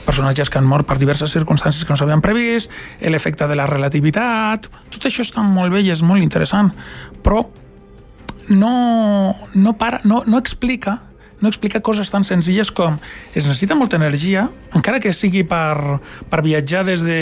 personatges 0.03 0.51
que 0.51 0.59
han 0.59 0.67
mort 0.67 0.88
per 0.88 0.97
diverses 0.99 1.31
circumstàncies 1.31 1.85
que 1.85 1.95
no 1.95 1.99
s'havien 1.99 2.23
previst, 2.23 2.73
l'efecte 2.99 3.47
de 3.47 3.55
la 3.55 3.69
relativitat, 3.71 4.67
tot 4.91 5.07
això 5.07 5.23
està 5.23 5.45
molt 5.47 5.71
bé 5.71 5.85
i 5.85 5.93
és 5.95 6.03
molt 6.03 6.23
interessant, 6.23 6.73
però 7.23 7.45
no, 8.49 8.75
no, 9.55 9.77
para, 9.79 10.01
no, 10.03 10.23
no 10.27 10.38
explica 10.38 10.99
no 11.41 11.49
explica 11.51 11.81
coses 11.83 12.09
tan 12.09 12.23
senzilles 12.23 12.71
com 12.71 12.95
es 13.35 13.45
necessita 13.45 13.75
molta 13.75 13.99
energia, 13.99 14.47
encara 14.73 15.01
que 15.03 15.11
sigui 15.13 15.43
per, 15.47 15.99
per 16.31 16.43
viatjar 16.43 16.85
des 16.88 17.03
de 17.05 17.19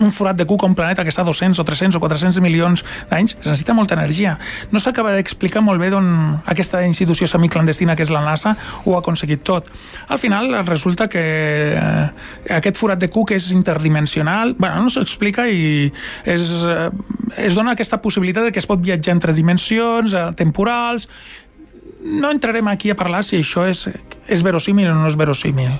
un 0.00 0.10
forat 0.10 0.36
de 0.36 0.46
cuc 0.48 0.64
a 0.64 0.68
un 0.68 0.74
planeta 0.74 1.04
que 1.04 1.12
està 1.12 1.22
a 1.22 1.28
200 1.28 1.60
o 1.60 1.64
300 1.64 1.96
o 1.96 2.00
400 2.02 2.40
milions 2.44 2.84
d'anys, 3.10 3.36
es 3.38 3.46
necessita 3.46 3.74
molta 3.76 3.96
energia. 3.98 4.36
No 4.72 4.80
s'acaba 4.80 5.12
d'explicar 5.16 5.62
molt 5.64 5.80
bé 5.82 5.90
d'on 5.92 6.40
aquesta 6.50 6.82
institució 6.86 7.28
semiclandestina 7.30 7.96
que 7.96 8.06
és 8.06 8.12
la 8.12 8.22
NASA 8.24 8.56
ho 8.84 8.96
ha 8.96 9.02
aconseguit 9.04 9.44
tot. 9.44 9.68
Al 10.08 10.18
final 10.18 10.52
resulta 10.66 11.08
que 11.08 11.24
eh, 11.76 12.56
aquest 12.56 12.80
forat 12.80 13.00
de 13.00 13.10
cuc 13.12 13.34
és 13.36 13.50
interdimensional, 13.56 14.56
bueno, 14.58 14.84
no 14.84 14.92
s'explica 14.92 15.46
i 15.48 15.90
és, 16.24 16.50
eh, 16.64 16.88
es 17.44 17.54
dona 17.54 17.76
aquesta 17.76 18.00
possibilitat 18.02 18.48
de 18.48 18.52
que 18.52 18.62
es 18.62 18.68
pot 18.68 18.80
viatjar 18.80 19.14
entre 19.16 19.36
dimensions, 19.36 20.14
eh, 20.14 20.26
temporals, 20.36 21.08
no 22.00 22.30
entrarem 22.32 22.68
aquí 22.68 22.90
a 22.90 22.96
parlar 22.96 23.22
si 23.24 23.36
això 23.36 23.66
és, 23.68 23.86
és 24.26 24.42
verosímil 24.42 24.88
o 24.88 24.94
no 24.96 25.08
és 25.10 25.18
verosímil 25.20 25.76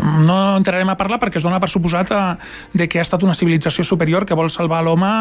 no 0.00 0.56
entrarem 0.56 0.88
a 0.88 0.96
parlar 0.96 1.20
perquè 1.20 1.40
es 1.40 1.46
dona 1.46 1.60
per 1.60 1.70
suposat 1.70 2.12
a, 2.12 2.22
eh, 2.32 2.78
de 2.82 2.88
que 2.88 3.00
ha 3.00 3.06
estat 3.06 3.22
una 3.22 3.36
civilització 3.36 3.84
superior 3.84 4.26
que 4.26 4.38
vol 4.38 4.50
salvar 4.50 4.82
l'home 4.86 5.12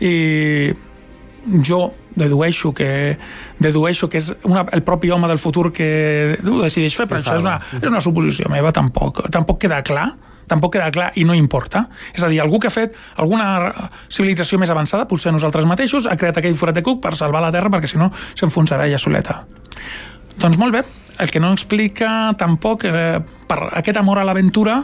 i 0.00 0.72
jo 1.64 1.94
dedueixo 2.18 2.72
que 2.74 3.16
dedueixo 3.62 4.08
que 4.10 4.18
és 4.18 4.32
una, 4.44 4.64
el 4.74 4.82
propi 4.82 5.10
home 5.14 5.28
del 5.30 5.38
futur 5.38 5.70
que 5.72 6.36
ho 6.42 6.58
decideix 6.64 6.96
fer, 6.98 7.06
però 7.06 7.22
això 7.22 7.38
és 7.38 7.46
una, 7.46 7.58
és 7.78 7.88
una 7.88 8.02
suposició 8.04 8.50
meva, 8.52 8.72
tampoc, 8.74 9.22
tampoc 9.30 9.62
queda 9.62 9.80
clar 9.86 10.10
tampoc 10.48 10.72
queda 10.78 10.88
clar 10.88 11.10
i 11.20 11.26
no 11.28 11.34
importa. 11.36 11.84
És 12.16 12.22
a 12.24 12.28
dir, 12.32 12.40
algú 12.40 12.56
que 12.58 12.70
ha 12.70 12.72
fet 12.72 12.94
alguna 13.20 13.68
civilització 14.08 14.56
més 14.56 14.72
avançada, 14.72 15.04
potser 15.04 15.28
nosaltres 15.34 15.68
mateixos, 15.68 16.08
ha 16.08 16.16
creat 16.16 16.40
aquell 16.40 16.56
forat 16.56 16.78
de 16.78 16.84
cuc 16.86 17.02
per 17.04 17.12
salvar 17.20 17.42
la 17.44 17.52
Terra 17.52 17.68
perquè 17.74 17.90
si 17.90 18.00
no 18.00 18.08
s'enfonsarà 18.32 18.88
ella 18.88 18.96
soleta. 18.96 19.42
Doncs 20.40 20.56
molt 20.56 20.72
bé, 20.72 20.82
el 21.20 21.28
que 21.34 21.42
no 21.42 21.52
explica 21.52 22.32
tampoc 22.40 22.86
eh, 22.88 23.18
per 23.48 23.58
aquest 23.72 23.96
amor 23.96 24.20
a 24.20 24.26
l'aventura 24.28 24.82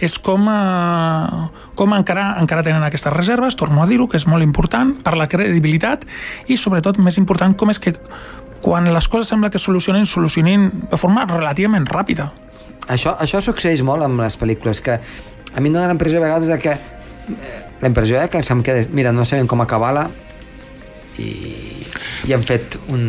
és 0.00 0.16
com, 0.22 0.48
eh, 0.48 1.48
com 1.78 1.94
encara, 1.94 2.36
encara 2.40 2.64
tenen 2.66 2.84
aquestes 2.86 3.12
reserves, 3.12 3.56
torno 3.56 3.82
a 3.82 3.86
dir-ho, 3.86 4.08
que 4.08 4.18
és 4.18 4.26
molt 4.26 4.46
important 4.46 4.94
per 5.04 5.16
la 5.18 5.28
credibilitat 5.28 6.06
i 6.48 6.56
sobretot 6.56 6.98
més 6.98 7.18
important 7.18 7.56
com 7.58 7.70
és 7.70 7.78
que 7.82 7.94
quan 8.62 8.88
les 8.90 9.08
coses 9.08 9.28
sembla 9.28 9.50
que 9.50 9.58
solucionen, 9.58 10.06
solucionin 10.06 10.70
de 10.90 10.96
forma 10.96 11.26
relativament 11.26 11.86
ràpida. 11.86 12.32
Això, 12.88 13.14
això 13.20 13.42
succeeix 13.44 13.82
molt 13.84 14.02
amb 14.02 14.20
les 14.20 14.38
pel·lícules, 14.40 14.80
que 14.82 14.98
a 14.98 15.60
mi 15.60 15.68
em 15.68 15.76
dóna 15.76 15.90
l'impressió 15.90 16.18
a 16.18 16.24
vegades 16.24 16.48
de 16.48 16.58
que 16.58 16.72
eh, 16.72 17.54
la 17.80 17.90
impressió 17.90 18.20
eh, 18.20 18.28
que 18.32 18.42
se'm 18.42 18.64
queda, 18.64 18.88
mira, 18.90 19.12
no 19.12 19.26
sabem 19.28 19.46
com 19.46 19.60
acabar-la 19.62 20.08
i, 21.18 21.30
i 22.26 22.34
han 22.34 22.42
fet 22.46 22.78
un, 22.88 23.02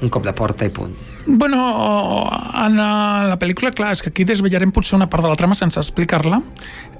un 0.00 0.12
cop 0.12 0.24
de 0.24 0.36
porta 0.36 0.68
i 0.68 0.72
punt. 0.74 1.09
Bueno, 1.32 2.28
en 2.66 2.76
la 2.76 3.36
pel·lícula, 3.38 3.70
clar, 3.70 3.92
és 3.94 4.00
que 4.02 4.10
aquí 4.10 4.24
desvetllarem 4.26 4.72
potser 4.74 4.96
una 4.96 5.06
part 5.10 5.22
de 5.22 5.28
la 5.30 5.38
trama 5.38 5.54
sense 5.54 5.78
explicar-la. 5.78 6.40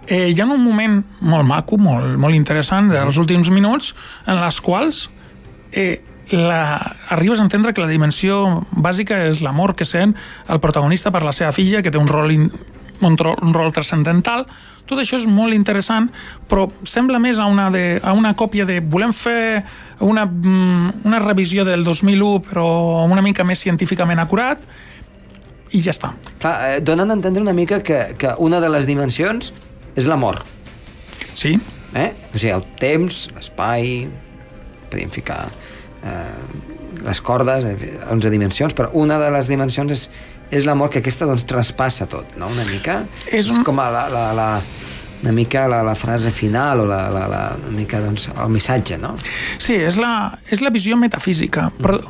Eh, 0.07 0.29
hi 0.31 0.39
ha 0.39 0.47
un 0.47 0.63
moment 0.63 1.01
molt 1.33 1.49
maco, 1.49 1.79
molt, 1.83 2.15
molt 2.15 2.39
interessant 2.39 2.93
dels 2.93 3.19
últims 3.19 3.51
minuts 3.51 3.91
en 4.31 4.39
les 4.39 4.61
quals 4.63 5.09
eh, 5.75 5.99
la, 6.31 6.79
arribes 7.11 7.41
a 7.41 7.47
entendre 7.49 7.75
que 7.75 7.83
la 7.83 7.91
dimensió 7.91 8.63
bàsica 8.71 9.19
és 9.33 9.43
l'amor 9.43 9.75
que 9.75 9.89
sent 9.89 10.15
el 10.47 10.63
protagonista 10.63 11.11
per 11.11 11.25
la 11.27 11.35
seva 11.35 11.51
filla, 11.51 11.83
que 11.83 11.91
té 11.91 11.99
un 11.99 12.07
rol, 12.07 12.31
in, 12.31 12.47
un, 13.03 13.17
rol, 13.19 13.37
un 13.43 13.55
rol 13.57 13.73
transcendental, 13.73 14.47
tot 14.91 14.99
això 14.99 15.21
és 15.21 15.27
molt 15.31 15.55
interessant, 15.55 16.09
però 16.51 16.67
sembla 16.89 17.21
més 17.23 17.39
a 17.39 17.47
una, 17.47 17.69
de, 17.71 18.01
a 18.03 18.15
una 18.17 18.35
còpia 18.39 18.67
de... 18.67 18.81
Volem 18.83 19.13
fer 19.15 19.63
una, 20.03 20.25
mm, 20.27 21.05
una 21.07 21.21
revisió 21.23 21.65
del 21.69 21.85
2001, 21.87 22.41
però 22.49 22.67
una 23.07 23.23
mica 23.23 23.47
més 23.47 23.63
científicament 23.63 24.19
acurat, 24.19 24.65
i 25.71 25.83
ja 25.85 25.95
està. 25.95 26.15
Clar, 26.43 26.55
eh, 26.67 26.81
donen 26.83 27.13
a 27.13 27.19
entendre 27.19 27.43
una 27.45 27.55
mica 27.55 27.85
que, 27.87 28.01
que 28.19 28.35
una 28.43 28.59
de 28.63 28.71
les 28.73 28.89
dimensions 28.91 29.53
és 29.95 30.11
l'amor. 30.11 30.43
Sí. 31.39 31.55
Eh? 31.95 32.11
O 32.35 32.39
sigui, 32.39 32.53
el 32.55 32.67
temps, 32.81 33.29
l'espai, 33.37 34.09
podríem 34.91 35.15
ficar 35.15 35.45
eh, 36.03 36.99
les 37.07 37.23
cordes, 37.23 37.65
11 37.65 38.27
eh, 38.27 38.33
dimensions, 38.35 38.75
però 38.75 38.91
una 38.99 39.19
de 39.23 39.31
les 39.35 39.51
dimensions 39.51 39.95
és, 39.95 40.09
és 40.51 40.67
l'amor 40.67 40.91
que 40.91 41.01
aquesta 41.01 41.29
doncs 41.31 41.47
traspassa 41.49 42.09
tot, 42.11 42.37
no? 42.41 42.51
Una 42.51 42.67
mica. 42.71 43.05
És, 43.31 43.51
un... 43.51 43.61
és 43.61 43.67
com 43.67 43.79
la, 43.81 44.07
la, 44.13 44.25
la, 44.37 44.49
una 45.23 45.33
mica 45.37 45.67
la, 45.71 45.83
la 45.87 45.95
frase 45.95 46.33
final 46.35 46.83
o 46.83 46.89
la, 46.89 47.05
la, 47.13 47.27
la, 47.31 47.45
una 47.69 47.77
mica 47.77 48.01
doncs, 48.03 48.29
el 48.35 48.51
missatge, 48.53 48.99
no? 48.99 49.15
Sí, 49.59 49.79
és 49.79 50.01
la, 50.01 50.33
és 50.51 50.65
la 50.65 50.73
visió 50.75 50.99
metafísica, 50.99 51.69
mm. 51.71 51.85
però, 51.85 52.01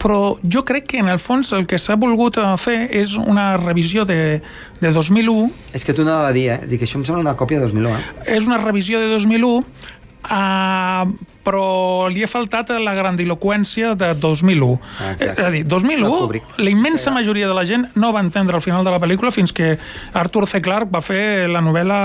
però 0.00 0.20
jo 0.40 0.64
crec 0.66 0.88
que 0.94 1.02
en 1.04 1.12
el 1.12 1.20
fons 1.20 1.52
el 1.56 1.68
que 1.68 1.78
s'ha 1.78 1.98
volgut 2.00 2.40
eh, 2.40 2.48
fer 2.60 2.78
és 3.02 3.16
una 3.20 3.52
revisió 3.60 4.06
de, 4.08 4.40
de 4.80 4.92
2001. 4.96 5.50
És 5.76 5.84
que 5.84 5.96
tu 5.96 6.06
no 6.08 6.22
va 6.24 6.34
dir, 6.36 6.48
eh? 6.56 6.60
Dic, 6.70 6.86
això 6.86 7.00
em 7.00 7.06
sembla 7.08 7.26
una 7.26 7.38
còpia 7.38 7.60
de 7.60 7.68
2001, 7.68 7.96
eh? 7.96 8.36
És 8.38 8.48
una 8.48 8.60
revisió 8.64 9.02
de 9.02 9.12
2001 9.12 9.98
Uh, 10.20 11.08
però 11.44 12.08
li 12.12 12.22
ha 12.24 12.28
faltat 12.28 12.72
la 12.82 12.94
grandiloquència 12.94 13.94
de 13.98 14.12
2001. 14.14 14.68
Ah, 15.00 15.14
és 15.16 15.32
a 15.40 15.50
dir, 15.54 15.64
2001, 15.66 16.42
la 16.60 16.70
immensa 16.70 17.12
majoria 17.14 17.48
de 17.48 17.56
la 17.56 17.64
gent 17.68 17.86
no 17.94 18.12
va 18.12 18.22
entendre 18.24 18.58
el 18.58 18.64
final 18.64 18.84
de 18.84 18.92
la 18.92 19.00
pel·lícula 19.00 19.32
fins 19.32 19.52
que 19.52 19.76
Arthur 20.12 20.46
C. 20.50 20.60
Clarke 20.60 20.92
va 20.92 21.02
fer 21.04 21.48
la 21.48 21.62
novel·la 21.64 22.00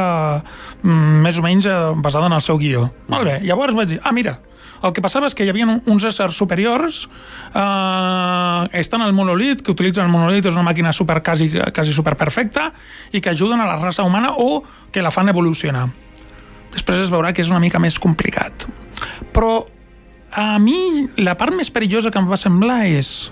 mm, 0.81 1.21
més 1.25 1.39
o 1.39 1.45
menys 1.45 1.67
eh, 1.67 1.79
basada 2.01 2.31
en 2.31 2.37
el 2.37 2.43
seu 2.45 2.59
guió. 2.61 2.87
Molt 3.11 3.27
bé, 3.27 3.39
llavors 3.43 3.75
vaig 3.75 3.95
dir, 3.95 3.99
ah, 4.03 4.13
mira, 4.15 4.37
el 4.85 4.93
que 4.93 5.03
passava 5.03 5.27
és 5.27 5.35
que 5.35 5.45
hi 5.45 5.51
havia 5.51 5.67
uns 5.67 6.07
éssers 6.07 6.37
superiors, 6.37 7.05
eh, 7.51 8.79
estan 8.79 9.03
al 9.03 9.13
monolit, 9.17 9.63
que 9.65 9.75
utilitzen 9.75 10.07
el 10.07 10.13
monolit, 10.13 10.45
és 10.45 10.55
una 10.55 10.67
màquina 10.69 10.93
super, 10.93 11.19
quasi, 11.25 11.51
quasi 11.75 11.93
superperfecta, 11.95 12.69
i 13.11 13.21
que 13.21 13.35
ajuden 13.35 13.61
a 13.61 13.67
la 13.67 13.77
raça 13.81 14.07
humana 14.07 14.35
o 14.37 14.63
que 14.91 15.03
la 15.03 15.11
fan 15.11 15.29
evolucionar 15.33 15.89
després 16.75 17.05
es 17.05 17.13
veurà 17.13 17.31
que 17.33 17.43
és 17.45 17.51
una 17.53 17.63
mica 17.63 17.81
més 17.81 17.97
complicat. 18.01 18.67
Però 19.35 19.63
a 20.35 20.59
mi 20.59 21.07
la 21.23 21.37
part 21.39 21.55
més 21.55 21.71
perillosa 21.71 22.11
que 22.11 22.19
em 22.19 22.27
va 22.29 22.39
semblar 22.39 22.83
és 22.91 23.31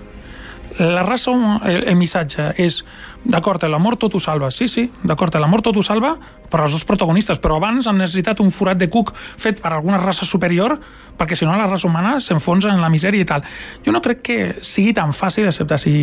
la 0.78 1.04
raça, 1.06 1.30
el, 1.68 1.84
el 1.92 1.96
missatge 2.00 2.50
és 2.58 2.82
d'acord, 3.24 3.62
l'amor 3.64 3.96
tot 3.96 4.14
ho 4.14 4.20
salva, 4.20 4.50
sí, 4.52 4.68
sí, 4.68 4.90
d'acord, 5.02 5.34
l'amor 5.40 5.62
tot 5.64 5.76
ho 5.76 5.82
salva 5.82 6.14
per 6.50 6.60
als 6.60 6.76
dos 6.76 6.84
protagonistes, 6.84 7.40
però 7.42 7.56
abans 7.56 7.88
han 7.88 7.98
necessitat 7.98 8.40
un 8.44 8.52
forat 8.54 8.78
de 8.78 8.90
cuc 8.92 9.14
fet 9.16 9.62
per 9.62 9.72
alguna 9.72 9.98
raça 9.98 10.26
superior 10.28 10.76
perquè 11.18 11.36
si 11.38 11.46
no 11.46 11.54
la 11.56 11.66
raça 11.66 11.86
humana 11.86 12.18
s'enfonsa 12.20 12.72
en 12.74 12.82
la 12.82 12.90
misèria 12.90 13.22
i 13.22 13.28
tal. 13.28 13.44
Jo 13.86 13.94
no 13.94 14.02
crec 14.02 14.22
que 14.26 14.38
sigui 14.66 14.92
tan 14.96 15.12
fàcil, 15.14 15.46
excepte 15.46 15.78
si 15.78 15.94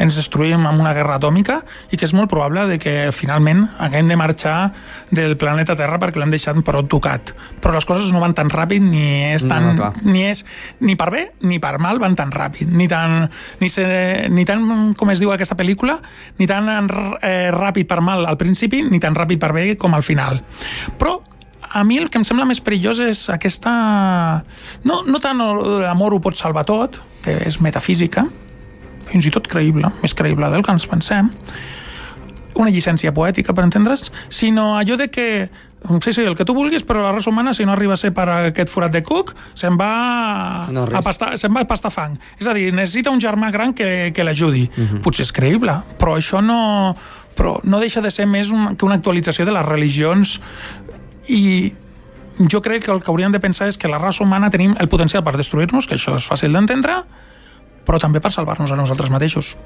ens 0.00 0.16
destruïm 0.18 0.64
amb 0.66 0.80
una 0.80 0.94
guerra 0.96 1.18
atòmica, 1.20 1.60
i 1.92 2.00
que 2.00 2.08
és 2.08 2.14
molt 2.16 2.30
probable 2.32 2.64
de 2.70 2.78
que 2.82 2.94
finalment 3.12 3.66
haguem 3.82 4.08
de 4.08 4.16
marxar 4.16 4.72
del 5.12 5.36
planeta 5.40 5.76
Terra 5.76 6.00
perquè 6.00 6.20
l'hem 6.20 6.32
deixat 6.32 6.58
prou 6.64 6.84
tocat. 6.88 7.34
Però 7.62 7.74
les 7.76 7.86
coses 7.88 8.10
no 8.12 8.20
van 8.24 8.34
tan 8.36 8.50
ràpid 8.52 8.82
ni 8.84 9.04
és 9.32 9.46
tan... 9.48 9.72
No, 9.76 9.90
no, 9.92 10.08
ni, 10.08 10.24
és, 10.30 10.44
ni 10.80 10.96
per 10.96 11.10
bé 11.12 11.26
ni 11.46 11.58
per 11.62 11.76
mal 11.82 12.00
van 12.02 12.16
tan 12.18 12.32
ràpid. 12.32 12.70
Ni 12.72 12.88
tan, 12.88 13.28
ni, 13.60 13.68
se, 13.72 13.84
ni 14.32 14.46
tan, 14.48 14.92
com 14.98 15.12
es 15.12 15.20
diu 15.22 15.32
aquesta 15.32 15.56
pel·lícula, 15.58 15.98
ni 16.38 16.48
tan 16.48 16.68
eh, 16.68 17.50
ràpid 17.54 17.88
per 17.88 18.00
mal 18.04 18.24
al 18.26 18.38
principi, 18.40 18.82
ni 18.88 19.00
tan 19.02 19.16
ràpid 19.16 19.40
per 19.42 19.52
bé 19.56 19.66
com 19.80 19.94
al 19.94 20.04
final. 20.06 20.40
Però 20.98 21.18
a 21.72 21.84
mi 21.84 21.98
el 21.98 22.10
que 22.10 22.20
em 22.20 22.24
sembla 22.26 22.46
més 22.48 22.60
perillós 22.60 23.00
és 23.04 23.26
aquesta... 23.32 23.72
No, 24.84 25.02
no 25.06 25.20
tant 25.22 25.40
l'amor 25.40 26.16
ho 26.16 26.22
pot 26.22 26.36
salvar 26.38 26.64
tot, 26.68 26.98
que 27.24 27.36
és 27.48 27.60
metafísica, 27.64 28.26
fins 29.08 29.28
i 29.28 29.32
tot 29.34 29.46
creïble, 29.48 29.92
més 30.02 30.14
creïble 30.16 30.50
del 30.52 30.64
que 30.64 30.74
ens 30.74 30.88
pensem, 30.90 31.30
una 32.60 32.72
llicència 32.72 33.14
poètica, 33.16 33.54
per 33.56 33.64
entendre's, 33.64 34.10
sinó 34.28 34.74
allò 34.76 34.98
de 35.00 35.08
que 35.08 35.26
sí, 36.00 36.12
sí, 36.12 36.22
el 36.22 36.36
que 36.36 36.44
tu 36.44 36.54
vulguis, 36.54 36.84
però 36.86 37.02
la 37.02 37.12
raça 37.12 37.30
humana, 37.30 37.54
si 37.54 37.64
no 37.64 37.72
arriba 37.72 37.94
a 37.94 38.00
ser 38.00 38.12
per 38.14 38.28
aquest 38.30 38.70
forat 38.72 38.92
de 38.94 39.02
cuc, 39.02 39.34
se'n 39.54 39.78
va, 39.80 40.68
no, 40.72 40.86
a 40.86 41.02
pastar, 41.02 41.32
se'n 41.40 41.54
va 41.54 41.64
a 41.64 41.68
pastar 41.68 41.92
fang. 41.94 42.18
És 42.38 42.46
a 42.46 42.54
dir, 42.56 42.70
necessita 42.74 43.10
un 43.10 43.20
germà 43.22 43.50
gran 43.54 43.74
que, 43.74 44.12
que 44.14 44.24
l'ajudi. 44.24 44.68
Uh 44.68 44.80
mhm. 44.80 44.88
-huh. 44.88 45.02
Potser 45.02 45.26
és 45.26 45.32
creïble, 45.32 45.74
però 45.98 46.16
això 46.16 46.42
no, 46.42 46.96
però 47.36 47.60
no 47.64 47.80
deixa 47.80 48.00
de 48.00 48.10
ser 48.10 48.26
més 48.26 48.50
un, 48.50 48.76
que 48.76 48.84
una 48.84 48.94
actualització 48.94 49.44
de 49.44 49.52
les 49.52 49.64
religions 49.64 50.40
i 51.28 51.72
jo 52.48 52.60
crec 52.60 52.84
que 52.84 52.92
el 52.92 53.02
que 53.02 53.10
hauríem 53.10 53.32
de 53.32 53.40
pensar 53.40 53.68
és 53.68 53.78
que 53.78 53.88
la 53.88 53.98
raça 53.98 54.24
humana 54.24 54.50
tenim 54.50 54.74
el 54.80 54.88
potencial 54.88 55.22
per 55.24 55.36
destruir-nos, 55.36 55.86
que 55.86 55.94
això 55.94 56.16
és 56.16 56.26
fàcil 56.28 56.52
d'entendre, 56.52 57.02
però 57.86 57.98
també 57.98 58.20
per 58.20 58.32
salvar-nos 58.32 58.72
a 58.72 58.76
nosaltres 58.76 59.10
mateixos. 59.10 59.56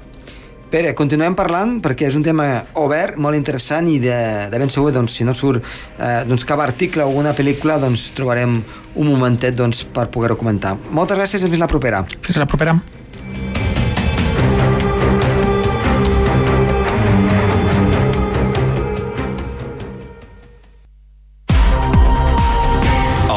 Pere, 0.67 0.89
continuem 0.99 1.31
parlant 1.31 1.77
perquè 1.79 2.09
és 2.09 2.15
un 2.19 2.23
tema 2.25 2.43
obert, 2.75 3.15
molt 3.23 3.37
interessant 3.37 3.87
i 3.87 4.01
de, 4.03 4.17
de 4.51 4.59
ben 4.59 4.67
segur, 4.67 4.91
doncs, 4.91 5.13
si 5.15 5.23
no 5.23 5.31
surt 5.31 5.63
eh, 5.63 6.25
doncs, 6.27 6.43
cap 6.43 6.59
article 6.59 7.05
o 7.05 7.07
alguna 7.07 7.31
pel·lícula, 7.37 7.77
doncs, 7.79 8.09
trobarem 8.17 8.59
un 8.99 9.07
momentet 9.07 9.55
doncs, 9.55 9.85
per 9.87 10.09
poder-ho 10.11 10.35
comentar. 10.35 10.75
Moltes 10.91 11.21
gràcies 11.21 11.47
i 11.47 11.51
fins 11.53 11.63
la 11.63 11.71
propera. 11.71 12.03
Fins 12.19 12.41
la 12.43 12.49
propera. 12.51 12.75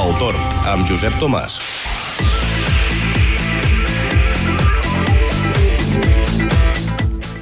El 0.02 0.18
Torn, 0.18 0.50
amb 0.74 0.82
Josep 0.90 1.14
Tomàs. 1.22 1.62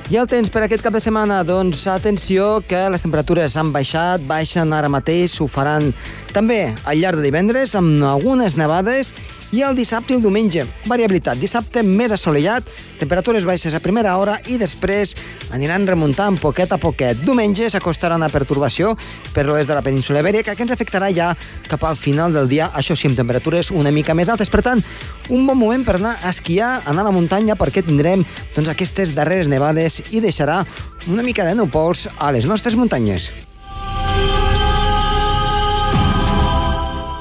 I 0.08 0.16
el 0.16 0.24
temps 0.24 0.48
per 0.48 0.62
aquest 0.64 0.80
cap 0.80 0.94
de 0.96 1.02
setmana? 1.04 1.42
Doncs 1.44 1.82
atenció 1.92 2.62
que 2.64 2.78
les 2.88 3.02
temperatures 3.04 3.58
han 3.60 3.74
baixat, 3.74 4.22
baixen 4.24 4.72
ara 4.72 4.88
mateix, 4.88 5.34
ho 5.36 5.44
faran 5.44 5.90
també 6.32 6.70
al 6.88 7.02
llarg 7.02 7.20
de 7.20 7.26
divendres 7.26 7.74
amb 7.76 8.00
algunes 8.08 8.56
nevades 8.56 9.12
i 9.52 9.62
el 9.64 9.76
dissabte 9.76 10.12
i 10.12 10.18
el 10.18 10.22
diumenge. 10.24 10.64
Variabilitat. 10.88 11.38
Dissabte 11.40 11.82
més 11.87 12.12
assolellat, 12.12 12.66
temperatures 13.00 13.46
baixes 13.48 13.74
a 13.74 13.80
primera 13.80 14.16
hora 14.20 14.38
i 14.48 14.58
després 14.61 15.14
aniran 15.54 15.87
remuntant 15.88 16.38
poquet 16.40 16.72
a 16.72 16.78
poquet. 16.80 17.22
Diumenge 17.24 17.70
s'acostarà 17.72 18.18
una 18.20 18.30
pertorbació 18.32 18.94
per 19.34 19.46
l'oest 19.48 19.70
de 19.70 19.78
la 19.78 19.84
península 19.84 20.22
Ibèrica 20.24 20.54
que 20.54 20.66
ens 20.66 20.74
afectarà 20.74 21.11
ja 21.14 21.32
cap 21.68 21.84
al 21.84 21.96
final 21.96 22.34
del 22.37 22.48
dia, 22.50 22.70
això 22.74 22.96
sí, 22.96 23.08
amb 23.08 23.16
temperatures 23.16 23.72
una 23.72 23.92
mica 23.94 24.16
més 24.16 24.28
altes. 24.28 24.52
Per 24.52 24.62
tant, 24.64 24.84
un 25.28 25.46
bon 25.46 25.58
moment 25.58 25.84
per 25.84 25.96
anar 25.98 26.18
a 26.22 26.32
esquiar, 26.32 26.82
anar 26.84 27.06
a 27.06 27.11
la 27.11 27.16
muntanya, 27.16 27.56
perquè 27.58 27.84
tindrem 27.84 28.24
doncs, 28.56 28.68
aquestes 28.68 29.16
darreres 29.16 29.48
nevades 29.48 30.02
i 30.12 30.24
deixarà 30.24 30.64
una 31.08 31.24
mica 31.24 31.46
de 31.48 31.56
núvols 31.56 32.08
a 32.18 32.32
les 32.34 32.48
nostres 32.48 32.76
muntanyes. 32.76 33.47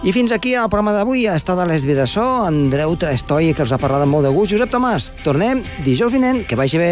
I 0.05 0.13
fins 0.13 0.31
aquí 0.31 0.53
el 0.53 0.69
programa 0.69 0.93
d'avui 0.93 1.25
ha 1.25 1.35
estat 1.39 1.57
a 1.59 1.65
les 1.65 1.85
Vidassó, 1.89 2.25
Andreu 2.45 2.93
Trastoi, 3.01 3.49
que 3.57 3.65
els 3.65 3.73
ha 3.73 3.81
parlat 3.81 4.05
amb 4.05 4.13
molt 4.13 4.29
de 4.29 4.33
gust, 4.35 4.53
Josep 4.53 4.71
Tomàs. 4.71 5.11
Tornem 5.25 5.63
dijous 5.83 6.13
vinent, 6.13 6.43
que 6.45 6.59
vagi 6.59 6.77
bé. 6.81 6.91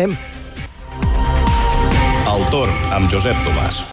El 2.26 2.48
Torn, 2.52 2.74
amb 2.98 3.12
Josep 3.12 3.38
Tomàs. 3.46 3.86